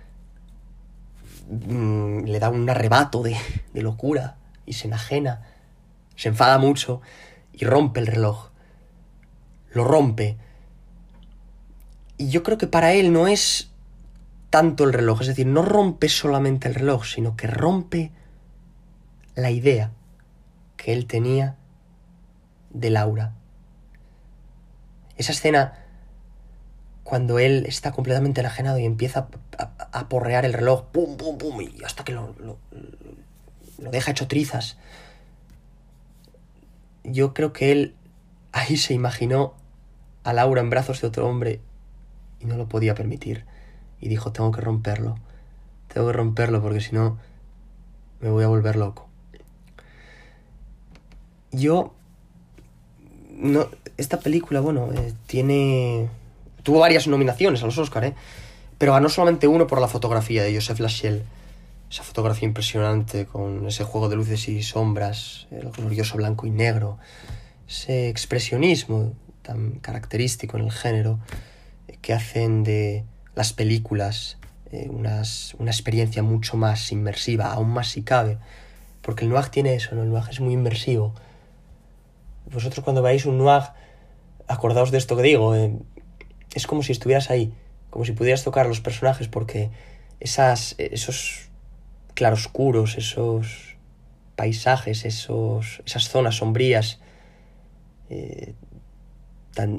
mm, 1.49 2.23
le 2.25 2.39
da 2.39 2.49
un 2.49 2.69
arrebato 2.69 3.23
de, 3.23 3.35
de 3.73 3.81
locura 3.81 4.37
y 4.65 4.73
se 4.73 4.87
enajena, 4.87 5.43
se 6.15 6.29
enfada 6.29 6.57
mucho 6.57 7.01
y 7.53 7.65
rompe 7.65 7.99
el 7.99 8.07
reloj. 8.07 8.49
Lo 9.71 9.83
rompe. 9.83 10.37
Y 12.17 12.29
yo 12.29 12.43
creo 12.43 12.57
que 12.57 12.67
para 12.67 12.93
él 12.93 13.13
no 13.13 13.27
es 13.27 13.71
tanto 14.49 14.85
el 14.85 14.93
reloj, 14.93 15.21
es 15.21 15.27
decir, 15.27 15.45
no 15.45 15.61
rompe 15.61 16.09
solamente 16.09 16.67
el 16.67 16.75
reloj, 16.75 17.05
sino 17.05 17.35
que 17.35 17.47
rompe 17.47 18.11
la 19.35 19.51
idea 19.51 19.91
que 20.77 20.93
él 20.93 21.05
tenía 21.05 21.56
de 22.79 22.89
Laura. 22.89 23.33
Esa 25.17 25.31
escena 25.31 25.73
cuando 27.03 27.39
él 27.39 27.65
está 27.67 27.91
completamente 27.93 28.41
enajenado 28.41 28.79
y 28.79 28.85
empieza 28.85 29.29
a, 29.57 30.09
porrear 30.09 30.45
el 30.45 30.53
reloj, 30.53 30.87
pum, 30.91 31.15
pum, 31.15 31.37
pum, 31.37 31.61
y 31.61 31.83
hasta 31.83 32.03
que 32.03 32.11
lo, 32.11 32.35
lo, 32.37 32.57
deja 33.89 34.11
hecho 34.11 34.27
trizas. 34.27 34.77
Yo 37.05 37.33
creo 37.33 37.53
que 37.53 37.71
él 37.71 37.95
ahí 38.51 38.75
se 38.75 38.93
imaginó 38.93 39.53
a 40.23 40.33
Laura 40.33 40.61
en 40.61 40.69
brazos 40.69 40.99
de 40.99 41.07
otro 41.07 41.27
hombre 41.27 41.61
y 42.41 42.45
no 42.45 42.57
lo 42.57 42.67
podía 42.67 42.93
permitir. 42.93 43.45
Y 44.01 44.09
dijo, 44.09 44.33
tengo 44.33 44.51
que 44.51 44.61
romperlo, 44.61 45.15
tengo 45.87 46.07
que 46.07 46.13
romperlo 46.13 46.61
porque 46.61 46.81
si 46.81 46.93
no 46.93 47.17
me 48.19 48.29
voy 48.29 48.43
a 48.43 48.47
volver 48.47 48.75
loco. 48.75 49.07
Yo... 51.51 51.96
No, 53.37 53.69
esta 53.97 54.19
película, 54.19 54.59
bueno, 54.59 54.89
eh, 54.93 55.13
tiene 55.27 56.09
Tuvo 56.67 56.79
varias 56.79 57.07
nominaciones 57.07 57.63
a 57.63 57.65
los 57.65 57.77
Oscar, 57.77 58.03
¿eh? 58.03 58.13
Pero 58.77 58.91
ganó 58.91 59.07
solamente 59.07 59.47
uno 59.47 59.67
por 59.67 59.79
la 59.79 59.87
fotografía 59.87 60.43
de 60.43 60.53
Joseph 60.53 60.81
Lachelle. 60.81 61.23
Esa 61.89 62.03
fotografía 62.03 62.45
impresionante 62.45 63.25
con 63.25 63.65
ese 63.65 63.85
juego 63.85 64.09
de 64.09 64.17
luces 64.17 64.49
y 64.49 64.61
sombras, 64.61 65.47
el 65.49 65.69
glorioso 65.71 66.17
blanco 66.17 66.45
y 66.45 66.49
negro, 66.49 66.97
ese 67.69 68.09
expresionismo 68.09 69.13
tan 69.43 69.79
característico 69.79 70.57
en 70.57 70.65
el 70.65 70.71
género 70.73 71.19
que 72.01 72.11
hacen 72.11 72.65
de 72.65 73.05
las 73.33 73.53
películas 73.53 74.35
eh, 74.73 74.89
una 74.89 75.71
experiencia 75.71 76.21
mucho 76.21 76.57
más 76.57 76.91
inmersiva, 76.91 77.53
aún 77.53 77.69
más 77.69 77.87
si 77.87 78.01
cabe. 78.01 78.39
Porque 79.01 79.23
el 79.23 79.29
noir 79.29 79.45
tiene 79.45 79.73
eso, 79.73 79.95
¿no? 79.95 80.03
El 80.03 80.09
noir 80.09 80.25
es 80.29 80.41
muy 80.41 80.53
inmersivo. 80.53 81.13
Vosotros 82.51 82.83
cuando 82.83 83.01
veáis 83.01 83.25
un 83.25 83.37
noir, 83.37 83.63
acordaos 84.47 84.91
de 84.91 84.97
esto 84.97 85.15
que 85.15 85.23
digo, 85.23 85.55
eh, 85.55 85.77
es 86.53 86.67
como 86.67 86.83
si 86.83 86.91
estuvieras 86.91 87.29
ahí, 87.29 87.53
como 87.89 88.05
si 88.05 88.13
pudieras 88.13 88.43
tocar 88.43 88.65
a 88.65 88.69
los 88.69 88.81
personajes, 88.81 89.27
porque 89.27 89.69
esas, 90.19 90.75
esos 90.77 91.49
claroscuros, 92.13 92.97
esos 92.97 93.77
paisajes, 94.35 95.05
esos, 95.05 95.81
esas 95.85 96.09
zonas 96.09 96.37
sombrías, 96.37 96.99
eh, 98.09 98.53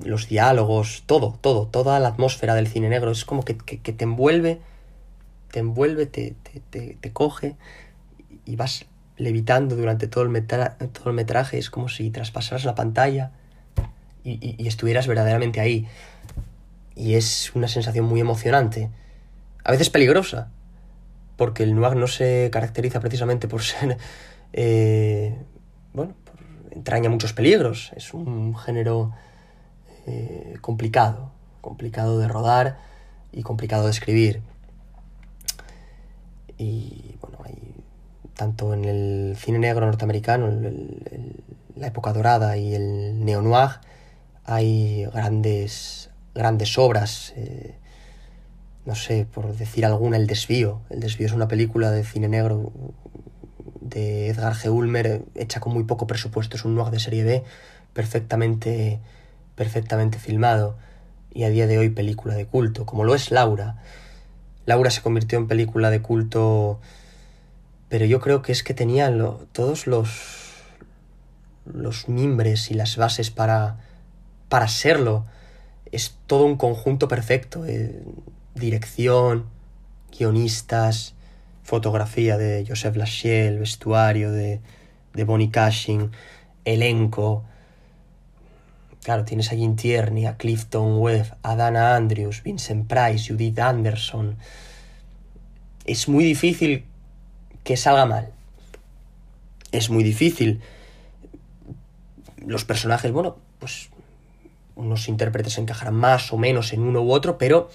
los 0.04 0.28
diálogos, 0.28 1.04
todo, 1.06 1.38
todo, 1.40 1.68
toda 1.68 2.00
la 2.00 2.08
atmósfera 2.08 2.54
del 2.54 2.66
cine 2.66 2.88
negro, 2.88 3.12
es 3.12 3.24
como 3.24 3.44
que, 3.44 3.54
te 3.54 4.04
envuelve, 4.04 4.60
te 5.52 5.60
envuelve, 5.60 6.06
te, 6.06 6.34
te, 6.70 7.12
coge 7.12 7.56
y 8.44 8.56
vas 8.56 8.86
levitando 9.18 9.76
durante 9.76 10.08
todo 10.08 10.24
el, 10.24 10.46
todo 10.46 11.10
el 11.10 11.12
metraje, 11.12 11.58
es 11.58 11.68
como 11.68 11.88
si 11.88 12.10
traspasaras 12.10 12.64
la 12.64 12.74
pantalla 12.74 13.32
y 14.24 14.66
estuvieras 14.66 15.06
verdaderamente 15.06 15.58
ahí 15.60 15.86
y 16.98 17.14
es 17.14 17.54
una 17.54 17.68
sensación 17.68 18.04
muy 18.04 18.20
emocionante, 18.20 18.90
a 19.62 19.70
veces 19.70 19.88
peligrosa, 19.88 20.50
porque 21.36 21.62
el 21.62 21.76
noir 21.76 21.96
no 21.96 22.08
se 22.08 22.50
caracteriza 22.52 22.98
precisamente 22.98 23.46
por 23.46 23.62
ser, 23.62 23.96
eh, 24.52 25.38
bueno, 25.92 26.14
entraña 26.72 27.08
muchos 27.08 27.32
peligros, 27.32 27.92
es 27.94 28.12
un 28.12 28.56
género 28.58 29.12
eh, 30.06 30.56
complicado, 30.60 31.30
complicado 31.60 32.18
de 32.18 32.26
rodar 32.26 32.78
y 33.30 33.42
complicado 33.42 33.84
de 33.84 33.90
escribir. 33.92 34.42
Y 36.56 37.14
tanto 38.38 38.72
en 38.72 38.84
el 38.84 39.36
cine 39.36 39.58
negro 39.58 39.84
norteamericano, 39.84 40.48
la 41.74 41.86
época 41.88 42.12
dorada 42.12 42.56
y 42.56 42.72
el 42.72 43.24
neo-noir, 43.24 43.80
hay 44.44 45.06
grandes 45.12 46.08
grandes 46.36 46.78
obras. 46.78 47.32
Eh, 47.34 47.74
no 48.86 48.94
sé, 48.94 49.26
por 49.26 49.54
decir 49.56 49.84
alguna, 49.84 50.16
El 50.16 50.28
Desvío. 50.28 50.80
El 50.88 51.00
Desvío 51.00 51.26
es 51.26 51.32
una 51.32 51.48
película 51.48 51.90
de 51.90 52.04
cine 52.04 52.28
negro 52.28 52.72
de 53.80 54.28
Edgar 54.28 54.54
G. 54.54 54.70
Ulmer, 54.70 55.24
hecha 55.34 55.58
con 55.58 55.74
muy 55.74 55.82
poco 55.82 56.06
presupuesto. 56.06 56.56
Es 56.56 56.64
un 56.64 56.76
noir 56.76 56.92
de 56.92 57.00
serie 57.00 57.24
B, 57.24 57.42
perfectamente, 57.92 59.00
perfectamente 59.56 60.18
filmado. 60.18 60.78
Y 61.34 61.42
a 61.42 61.50
día 61.50 61.66
de 61.66 61.76
hoy 61.76 61.90
película 61.90 62.34
de 62.34 62.46
culto, 62.46 62.86
como 62.86 63.02
lo 63.02 63.16
es 63.16 63.32
Laura. 63.32 63.82
Laura 64.64 64.90
se 64.90 65.02
convirtió 65.02 65.38
en 65.38 65.48
película 65.48 65.90
de 65.90 66.00
culto 66.00 66.80
pero 67.88 68.04
yo 68.04 68.20
creo 68.20 68.42
que 68.42 68.52
es 68.52 68.62
que 68.62 68.74
tenía 68.74 69.10
todos 69.52 69.86
los, 69.86 70.10
los 71.64 72.08
mimbres 72.08 72.70
y 72.70 72.74
las 72.74 72.96
bases 72.96 73.30
para, 73.30 73.78
para 74.48 74.68
serlo. 74.68 75.24
Es 75.90 76.16
todo 76.26 76.44
un 76.44 76.56
conjunto 76.56 77.08
perfecto. 77.08 77.64
Eh, 77.66 78.02
dirección, 78.54 79.46
guionistas, 80.16 81.14
fotografía 81.62 82.36
de 82.36 82.64
Joseph 82.66 82.96
Lachiel, 82.96 83.58
vestuario 83.58 84.32
de, 84.32 84.60
de 85.14 85.24
Bonnie 85.24 85.50
Cushing, 85.50 86.10
elenco. 86.64 87.44
Claro, 89.02 89.24
tienes 89.24 89.50
a 89.50 89.56
Jim 89.56 89.76
Tierney, 89.76 90.26
a 90.26 90.36
Clifton 90.36 90.98
Webb, 90.98 91.36
a 91.42 91.56
Dana 91.56 91.96
Andrews, 91.96 92.42
Vincent 92.42 92.86
Price, 92.86 93.32
Judith 93.32 93.58
Anderson. 93.58 94.36
Es 95.86 96.08
muy 96.08 96.24
difícil 96.24 96.84
que 97.68 97.76
salga 97.76 98.06
mal. 98.06 98.32
Es 99.72 99.90
muy 99.90 100.02
difícil. 100.02 100.62
Los 102.38 102.64
personajes, 102.64 103.12
bueno, 103.12 103.36
pues 103.58 103.90
unos 104.74 105.06
intérpretes 105.06 105.58
encajarán 105.58 105.94
más 105.94 106.32
o 106.32 106.38
menos 106.38 106.72
en 106.72 106.80
uno 106.80 107.02
u 107.02 107.12
otro, 107.12 107.36
pero 107.36 107.68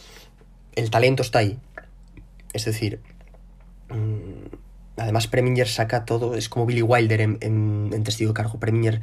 el 0.75 0.89
talento 0.89 1.21
está 1.21 1.37
ahí. 1.37 1.59
Es 2.53 2.65
decir, 2.65 3.01
mm, 3.89 4.55
además 4.97 5.27
Preminger 5.27 5.67
saca 5.67 6.05
todo, 6.05 6.33
es 6.33 6.49
como 6.49 6.65
Billy 6.65 6.81
Wilder 6.81 7.21
en, 7.21 8.03
Testigo 8.03 8.31
de 8.31 8.33
Cargo. 8.33 8.59
Preminger 8.59 8.99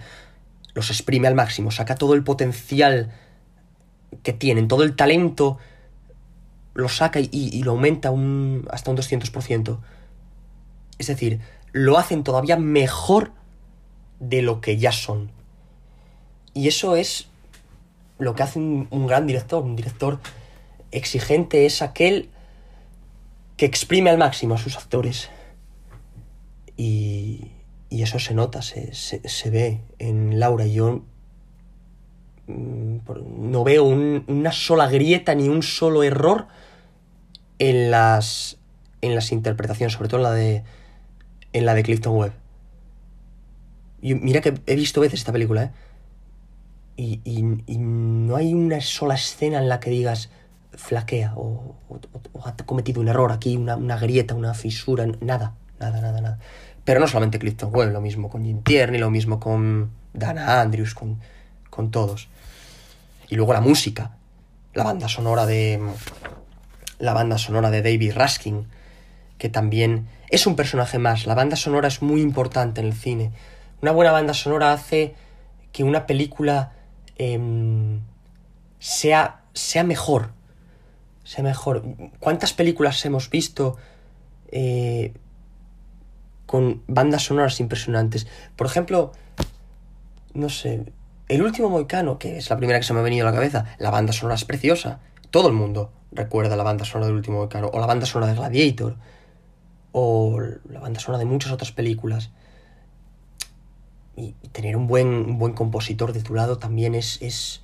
los 0.74 0.90
exprime 0.90 1.28
al 1.28 1.36
máximo, 1.36 1.70
saca 1.70 1.94
todo 1.94 2.14
el 2.14 2.24
potencial 2.24 3.12
que 4.24 4.32
tienen, 4.32 4.66
todo 4.66 4.82
el 4.82 4.96
talento 4.96 5.58
lo 6.74 6.88
saca 6.88 7.20
y, 7.20 7.62
lo 7.62 7.70
aumenta 7.70 8.10
un, 8.10 8.66
hasta 8.72 8.90
un 8.90 8.96
200%. 8.96 9.78
Es 11.00 11.06
decir, 11.06 11.40
lo 11.72 11.96
hacen 11.96 12.24
todavía 12.24 12.58
mejor 12.58 13.32
de 14.18 14.42
lo 14.42 14.60
que 14.60 14.76
ya 14.76 14.92
son. 14.92 15.30
Y 16.52 16.68
eso 16.68 16.94
es 16.94 17.28
lo 18.18 18.34
que 18.34 18.42
hace 18.42 18.58
un, 18.58 19.06
gran 19.06 19.26
director. 19.26 19.64
Un 19.64 19.76
director 19.76 20.20
exigente 20.90 21.64
es 21.64 21.80
aquel 21.80 22.28
que 23.56 23.64
exprime 23.64 24.10
al 24.10 24.18
máximo 24.18 24.56
a 24.56 24.58
sus 24.58 24.76
actores. 24.76 25.30
Y, 26.76 27.50
y 27.88 28.02
eso 28.02 28.18
se 28.18 28.34
nota, 28.34 28.60
se, 28.60 28.92
se, 28.92 29.50
ve 29.50 29.80
en 29.98 30.38
Laura. 30.38 30.66
Yo 30.66 31.00
mm, 32.46 32.96
no 33.38 33.64
veo 33.64 33.84
una 33.84 34.52
sola 34.52 34.86
grieta 34.90 35.34
ni 35.34 35.48
un 35.48 35.62
solo 35.62 36.02
error 36.02 36.46
en 37.58 37.90
las, 37.90 38.58
en 39.00 39.14
las 39.14 39.32
interpretaciones, 39.32 39.94
sobre 39.94 40.10
todo 40.10 40.18
en 40.18 40.24
la 40.24 40.32
de 40.32 40.62
en 41.52 41.66
la 41.66 41.74
de 41.74 41.82
Clifton 41.82 42.16
Webb. 42.16 42.32
Y 44.02 44.14
mira 44.14 44.40
que 44.40 44.54
he 44.66 44.76
visto 44.76 45.00
veces 45.00 45.20
esta 45.20 45.32
película, 45.32 45.64
¿eh? 45.64 45.70
Y, 46.96 47.20
y, 47.24 47.78
no 47.78 48.36
hay 48.36 48.52
una 48.52 48.80
sola 48.82 49.14
escena 49.14 49.58
en 49.58 49.70
la 49.70 49.80
que 49.80 49.88
digas 49.88 50.28
flaquea 50.74 51.32
o, 51.34 51.74
ha 52.44 52.54
cometido 52.56 53.00
un 53.00 53.08
error 53.08 53.32
aquí, 53.32 53.56
una, 53.56 53.76
una, 53.76 53.96
grieta, 53.96 54.34
una 54.34 54.52
fisura, 54.52 55.06
nada, 55.20 55.54
nada, 55.78 56.00
nada, 56.02 56.20
nada. 56.20 56.38
Pero 56.84 57.00
no 57.00 57.08
solamente 57.08 57.38
Clifton 57.38 57.70
Webb, 57.74 57.92
lo 57.92 58.02
mismo 58.02 58.28
con 58.28 58.44
Jim 58.44 58.62
Tierney, 58.62 59.00
lo 59.00 59.10
mismo 59.10 59.40
con 59.40 59.90
Dana 60.12 60.60
Andrews, 60.60 60.94
con, 60.94 61.20
con 61.70 61.90
todos. 61.90 62.28
Y 63.30 63.36
luego 63.36 63.54
la 63.54 63.62
música, 63.62 64.16
la 64.74 64.84
banda 64.84 65.08
sonora 65.08 65.46
de 65.46 65.80
la 66.98 67.14
banda 67.14 67.38
sonora 67.38 67.70
de 67.70 67.80
David 67.80 68.12
Raskin, 68.14 68.66
que 69.38 69.48
también 69.48 70.06
es 70.30 70.46
un 70.46 70.56
personaje 70.56 70.98
más. 70.98 71.26
La 71.26 71.34
banda 71.34 71.56
sonora 71.56 71.88
es 71.88 72.02
muy 72.02 72.20
importante 72.20 72.80
en 72.80 72.86
el 72.86 72.94
cine. 72.94 73.32
Una 73.82 73.92
buena 73.92 74.12
banda 74.12 74.32
sonora 74.34 74.72
hace 74.72 75.14
que 75.72 75.84
una 75.84 76.06
película 76.06 76.72
em, 77.16 78.00
sea, 78.78 79.42
sea 79.52 79.84
mejor. 79.84 80.30
Sea 81.24 81.44
mejor. 81.44 81.82
¿Cuántas 82.20 82.52
películas 82.52 83.04
hemos 83.04 83.28
visto 83.30 83.76
eh, 84.52 85.12
con 86.46 86.82
bandas 86.86 87.24
sonoras 87.24 87.58
impresionantes? 87.60 88.26
Por 88.56 88.66
ejemplo, 88.66 89.12
no 90.34 90.48
sé, 90.48 90.92
El 91.28 91.42
último 91.42 91.70
Moicano, 91.70 92.18
que 92.18 92.38
es 92.38 92.50
la 92.50 92.56
primera 92.56 92.78
que 92.78 92.84
se 92.84 92.92
me 92.92 93.00
ha 93.00 93.02
venido 93.02 93.26
a 93.26 93.30
la 93.30 93.36
cabeza, 93.36 93.66
la 93.78 93.90
banda 93.90 94.12
sonora 94.12 94.34
es 94.34 94.44
preciosa. 94.44 95.00
Todo 95.30 95.48
el 95.48 95.54
mundo 95.54 95.92
recuerda 96.12 96.56
la 96.56 96.64
banda 96.64 96.84
sonora 96.84 97.06
del 97.06 97.16
último 97.16 97.38
Moicano. 97.38 97.68
O 97.72 97.80
la 97.80 97.86
banda 97.86 98.06
sonora 98.06 98.32
de 98.32 98.38
Gladiator 98.38 98.96
o 99.92 100.40
la 100.68 100.80
banda 100.80 101.00
sonora 101.00 101.18
de 101.18 101.24
muchas 101.24 101.52
otras 101.52 101.72
películas. 101.72 102.30
Y, 104.16 104.34
tener 104.52 104.76
un 104.76 104.86
buen, 104.86 105.08
un 105.08 105.38
buen 105.38 105.54
compositor 105.54 106.12
de 106.12 106.22
tu 106.22 106.34
lado 106.34 106.58
también 106.58 106.94
es, 106.94 107.20
es 107.22 107.62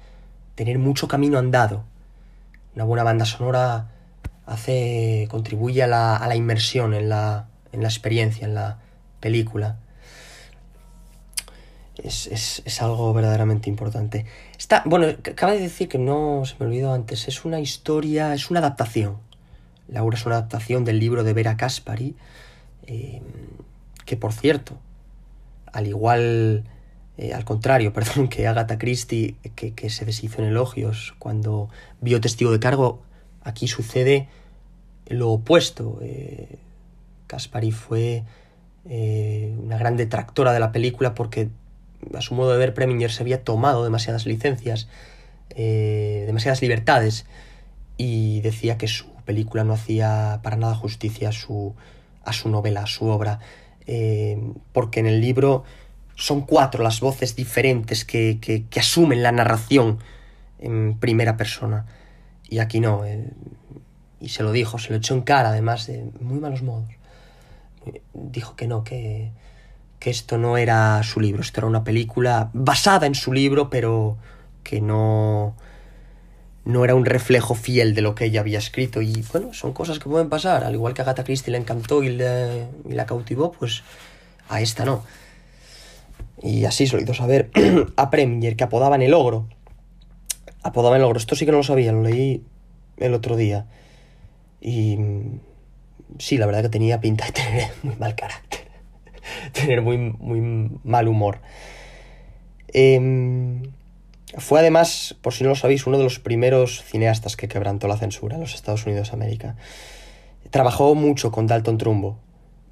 tener 0.55 0.79
mucho 0.79 1.09
camino 1.09 1.39
andado. 1.39 1.85
Una 2.75 2.85
buena 2.85 3.05
banda 3.05 3.25
sonora 3.25 3.91
hace. 4.47 5.29
contribuye 5.31 5.83
a 5.83 5.87
la, 5.87 6.17
a 6.17 6.27
la 6.29 6.37
inmersión 6.37 6.95
en 6.95 7.09
la, 7.09 7.49
en 7.73 7.83
la 7.83 7.89
experiencia, 7.89 8.47
en 8.47 8.55
la 8.55 8.79
película. 9.21 9.79
Es, 12.03 12.27
es, 12.27 12.62
es, 12.65 12.83
algo 12.83 13.12
verdaderamente 13.15 13.71
importante. 13.71 14.27
Está, 14.59 14.83
bueno, 14.85 15.07
acaba 15.09 15.53
de 15.53 15.61
decir 15.61 15.89
que 15.89 15.99
no 15.99 16.45
se 16.45 16.55
me 16.61 16.67
olvidó 16.67 16.93
antes, 16.93 17.27
es 17.27 17.45
una 17.47 17.59
historia, 17.59 18.35
es 18.35 18.51
una 18.51 18.61
adaptación. 18.61 19.26
La 19.88 20.03
obra 20.03 20.16
es 20.16 20.27
una 20.27 20.37
adaptación 20.37 20.85
del 20.85 20.99
libro 20.99 21.22
de 21.22 21.33
Vera 21.33 21.57
Caspari, 21.57 22.16
eh, 22.87 23.22
que 24.05 24.16
por 24.16 24.33
cierto, 24.33 24.79
al 25.72 25.87
igual, 25.87 26.64
eh, 27.16 27.33
al 27.33 27.44
contrario, 27.44 27.92
perdón, 27.92 28.29
que 28.29 28.46
Agatha 28.46 28.79
Christie, 28.79 29.37
que, 29.55 29.90
se 29.90 30.05
deshizo 30.05 30.42
en 30.42 30.49
elogios 30.49 31.14
cuando 31.18 31.68
vio 32.01 32.20
testigo 32.20 32.51
de 32.51 32.61
cargo, 32.61 33.03
aquí 33.42 33.68
sucede 33.68 34.29
lo 35.07 35.31
opuesto. 35.31 35.99
Eh, 36.03 36.59
fue 37.72 38.25
una 38.85 39.79
gran 39.79 39.96
detractora 39.96 40.53
de 40.53 40.61
la 40.61 40.70
película 40.70 41.12
porque 41.14 41.49
a 42.14 42.20
su 42.20 42.35
modo 42.35 42.53
de 42.53 42.59
ver 42.59 42.72
Preminger 42.72 43.11
se 43.11 43.25
había 43.25 43.42
tomado 43.42 43.83
demasiadas 43.83 44.27
licencias, 44.27 44.88
demasiadas 45.57 46.62
libertades 46.62 47.27
y 47.96 48.40
decía 48.42 48.79
que 48.79 48.87
su 48.87 49.16
película 49.27 49.65
no 49.65 49.75
hacía 49.75 50.41
para 50.43 50.57
nada 50.57 50.75
justicia 50.75 51.29
a 51.29 51.33
su, 51.33 51.75
a 52.25 52.33
su 52.33 52.49
novela, 52.49 52.85
a 52.85 52.87
su 52.87 53.07
obra, 53.07 53.41
eh, 53.87 54.39
porque 54.73 55.01
en 55.01 55.07
el 55.07 55.21
libro 55.21 55.65
son 56.15 56.41
cuatro 56.41 56.83
las 56.83 57.01
voces 57.01 57.37
diferentes 57.37 58.07
que, 58.07 58.39
que, 58.41 58.81
asumen 58.81 59.23
la 59.23 59.33
narración 59.33 59.99
en 60.59 60.99
primera 60.99 61.37
persona. 61.37 61.85
Y 62.49 62.59
aquí 62.59 62.81
no. 62.81 63.05
Eh, 63.05 63.31
y 64.21 64.31
se 64.31 64.43
lo 64.43 64.53
dijo, 64.53 64.79
se 64.79 64.91
lo 64.91 64.97
echó 64.97 65.15
en 65.15 65.21
cara, 65.21 65.51
además, 65.51 65.87
de 65.87 66.11
muy 66.21 66.39
malos 66.39 66.62
modos. 66.62 66.89
Dijo 68.15 68.57
que 68.57 68.67
no, 68.67 68.83
que, 68.83 69.31
que 69.99 70.11
esto 70.11 70.39
no 70.39 70.57
era 70.57 71.03
su 71.03 71.21
libro, 71.21 71.43
esto 71.43 71.61
era 71.61 71.67
una 71.67 71.85
película 71.85 72.51
basada 72.55 73.07
en 73.07 73.15
su 73.15 73.33
libro, 73.33 73.69
pero 73.69 74.17
que 74.62 74.81
no, 74.81 75.55
no 76.67 76.85
era 76.85 76.97
un 76.97 77.07
reflejo 77.07 77.55
fiel 77.55 77.95
de 77.95 78.03
lo 78.03 78.15
que 78.17 78.27
ella 78.27 78.41
había 78.41 78.59
escrito. 78.59 79.01
Y 79.01 79.25
bueno, 79.33 79.55
son 79.55 79.73
cosas 79.73 80.01
que 80.01 80.11
pueden 80.11 80.29
pasar. 80.29 80.65
Al 80.65 80.75
igual 80.75 80.95
que 80.95 81.01
a 81.01 81.05
Agatha 81.05 81.23
Christie 81.23 81.53
le 81.53 81.59
encantó 81.59 82.03
y, 82.03 82.11
la 82.11 83.07
cautivó, 83.07 83.53
pues 83.53 83.85
a 84.49 84.61
esta 84.61 84.85
no. 84.85 85.05
Y 86.43 86.65
así 86.65 86.89
se 86.89 86.97
lo 86.97 87.03
hizo 87.03 87.15
saber 87.15 87.51
a 87.97 88.11
Premier, 88.11 88.57
que 88.57 88.65
apodaban 88.65 89.01
el 89.01 89.15
ogro. 89.15 89.49
Apodaban 90.65 90.99
el 90.99 91.05
ogro. 91.05 91.19
Esto 91.19 91.37
sí 91.37 91.47
que 91.47 91.53
no 91.53 91.59
lo 91.59 91.63
sabía, 91.63 91.93
lo 91.93 92.03
leí 92.03 92.43
el 92.97 93.15
otro 93.15 93.37
día. 93.37 93.67
Y 94.61 94.99
sí, 96.19 96.37
la 96.37 96.47
verdad 96.47 96.63
que 96.63 96.69
tenía 96.69 97.01
pinta 97.01 97.27
de 97.27 97.33
tener 97.33 97.71
muy 97.85 97.95
mal 97.95 98.17
carácter. 98.17 98.67
tener 99.53 99.83
muy, 99.83 99.99
muy 99.99 100.41
mal 100.83 101.07
humor. 101.07 101.39
Eh, 102.73 103.63
fue 104.39 104.61
además, 104.61 105.17
por 105.23 105.33
si 105.33 105.45
no 105.45 105.51
lo 105.51 105.57
sabéis, 105.57 105.87
uno 105.87 105.99
de 105.99 106.05
los 106.05 106.19
primeros 106.19 106.83
cineastas 106.85 107.37
que 107.37 107.49
quebrantó 107.49 107.89
la 107.89 107.97
censura 107.97 108.35
en 108.35 108.41
los 108.41 108.55
Estados 108.55 108.85
Unidos 108.85 109.11
de 109.11 109.15
América. 109.15 109.57
Trabajó 110.51 110.95
mucho 110.95 111.31
con 111.31 111.47
Dalton 111.47 111.79
Trumbo, 111.79 112.19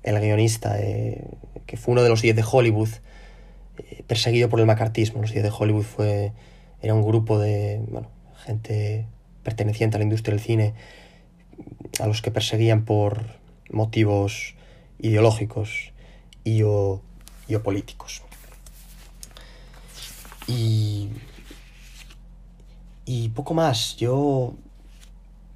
el 0.02 0.18
guionista, 0.20 0.80
eh, 0.80 1.24
que 1.66 1.76
fue 1.76 1.92
uno 1.92 2.02
de 2.02 2.08
los 2.08 2.22
10 2.22 2.36
de 2.36 2.44
Hollywood, 2.50 2.88
eh, 3.78 4.02
perseguido 4.06 4.48
por 4.48 4.60
el 4.60 4.66
macartismo. 4.66 5.22
Los 5.22 5.32
10 5.32 5.44
de 5.44 5.52
Hollywood 5.56 5.84
fue, 5.84 6.32
era 6.82 6.94
un 6.94 7.02
grupo 7.02 7.38
de 7.38 7.80
bueno, 7.88 8.10
gente 8.44 9.06
perteneciente 9.42 9.96
a 9.96 9.98
la 9.98 10.04
industria 10.04 10.34
del 10.34 10.44
cine 10.44 10.74
a 12.00 12.06
los 12.06 12.22
que 12.22 12.30
perseguían 12.30 12.84
por 12.84 13.38
motivos 13.70 14.54
ideológicos 14.98 15.92
y 16.42 16.62
o, 16.62 17.02
y 17.46 17.54
o 17.54 17.62
políticos. 17.62 18.22
Y 20.46 21.10
y 23.06 23.28
poco 23.30 23.54
más. 23.54 23.96
Yo, 23.96 24.54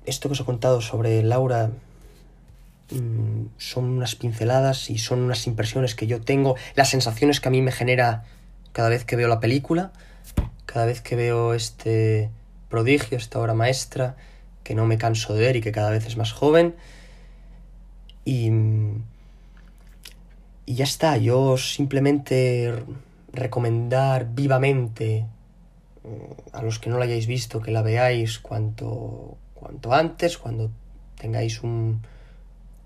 esto 0.06 0.28
que 0.28 0.32
os 0.32 0.40
he 0.40 0.44
contado 0.44 0.80
sobre 0.80 1.22
Laura, 1.22 1.70
mm, 2.90 3.46
son 3.58 3.84
unas 3.84 4.14
pinceladas 4.14 4.90
y 4.90 4.98
son 4.98 5.20
unas 5.20 5.46
impresiones 5.46 5.94
que 5.94 6.06
yo 6.06 6.20
tengo, 6.20 6.56
las 6.74 6.90
sensaciones 6.90 7.40
que 7.40 7.48
a 7.48 7.50
mí 7.50 7.62
me 7.62 7.72
genera 7.72 8.24
cada 8.72 8.88
vez 8.88 9.04
que 9.04 9.16
veo 9.16 9.28
la 9.28 9.40
película, 9.40 9.92
cada 10.66 10.86
vez 10.86 11.00
que 11.00 11.16
veo 11.16 11.54
este 11.54 12.30
prodigio, 12.68 13.16
esta 13.16 13.40
obra 13.40 13.54
maestra, 13.54 14.16
que 14.62 14.74
no 14.74 14.86
me 14.86 14.98
canso 14.98 15.34
de 15.34 15.40
ver 15.40 15.56
y 15.56 15.60
que 15.60 15.72
cada 15.72 15.90
vez 15.90 16.06
es 16.06 16.16
más 16.16 16.32
joven. 16.32 16.76
Y, 18.24 18.50
y 20.66 20.74
ya 20.74 20.84
está, 20.84 21.16
yo 21.16 21.56
simplemente 21.56 22.84
recomendar 23.32 24.28
vivamente 24.34 25.26
a 26.52 26.62
los 26.62 26.78
que 26.78 26.90
no 26.90 26.98
la 26.98 27.04
hayáis 27.04 27.26
visto 27.26 27.60
que 27.60 27.70
la 27.70 27.82
veáis 27.82 28.38
cuanto, 28.38 29.36
cuanto 29.54 29.92
antes, 29.92 30.38
cuando 30.38 30.70
tengáis 31.16 31.62
un, 31.62 32.02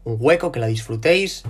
un 0.05 0.17
hueco, 0.19 0.53
que 0.53 0.61
la 0.61 0.67
disfrutéis, 0.67 1.45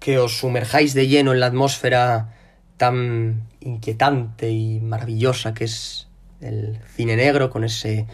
que 0.00 0.18
os 0.18 0.38
sumerjáis 0.38 0.94
de 0.94 1.08
lleno 1.08 1.32
en 1.32 1.40
la 1.40 1.46
atmósfera 1.46 2.34
tan 2.76 3.48
inquietante 3.60 4.50
y 4.50 4.80
maravillosa 4.80 5.54
que 5.54 5.64
es 5.64 6.08
el 6.40 6.78
cine 6.94 7.16
negro 7.16 7.50
con 7.50 7.64
ese 7.64 8.06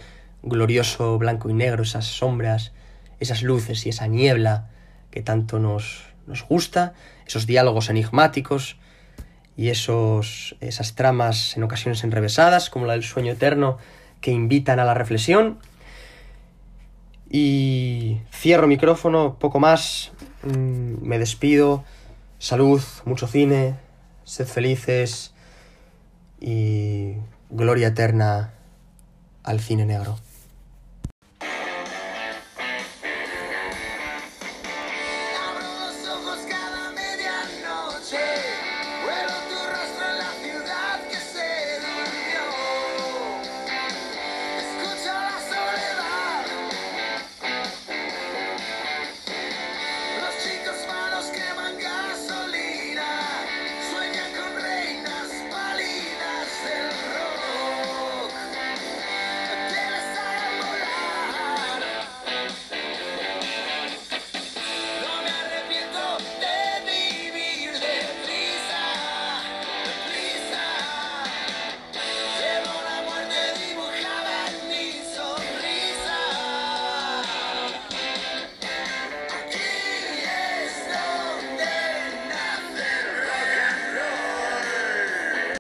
glorioso 0.43 1.19
blanco 1.19 1.51
y 1.51 1.55
negro, 1.55 1.83
esas 1.83 2.07
sombras, 2.07 2.73
esas 3.19 3.43
luces 3.43 3.87
y 3.87 3.91
esa 3.91 4.07
niebla 4.07 4.71
que 5.11 5.23
tanto 5.23 5.59
nos, 5.59 6.05
nos 6.27 6.47
gusta, 6.47 6.95
esos 7.27 7.47
diálogos 7.47 7.91
enigmáticos 7.91 8.79
y 9.57 9.69
esos, 9.69 10.57
esas 10.61 10.95
tramas 10.95 11.57
en 11.57 11.63
ocasiones 11.63 12.05
enrevesadas, 12.05 12.71
como 12.71 12.87
la 12.87 12.95
del 12.95 13.03
sueño 13.03 13.33
eterno, 13.33 13.79
que 14.21 14.31
invitan 14.31 14.79
a 14.81 14.85
la 14.85 14.95
reflexión. 14.95 15.59
Y 17.29 18.19
cierro 18.33 18.67
micrófono, 18.67 19.37
poco 19.39 19.61
más, 19.61 20.13
mm, 20.43 21.07
me 21.07 21.19
despido, 21.19 21.85
salud, 22.39 22.83
mucho 23.05 23.27
cine, 23.27 23.77
sed 24.25 24.47
felices 24.47 25.33
y 26.41 27.15
gloria 27.51 27.89
eterna 27.89 28.53
al 29.43 29.61
cine 29.61 29.87
negro. 29.87 30.19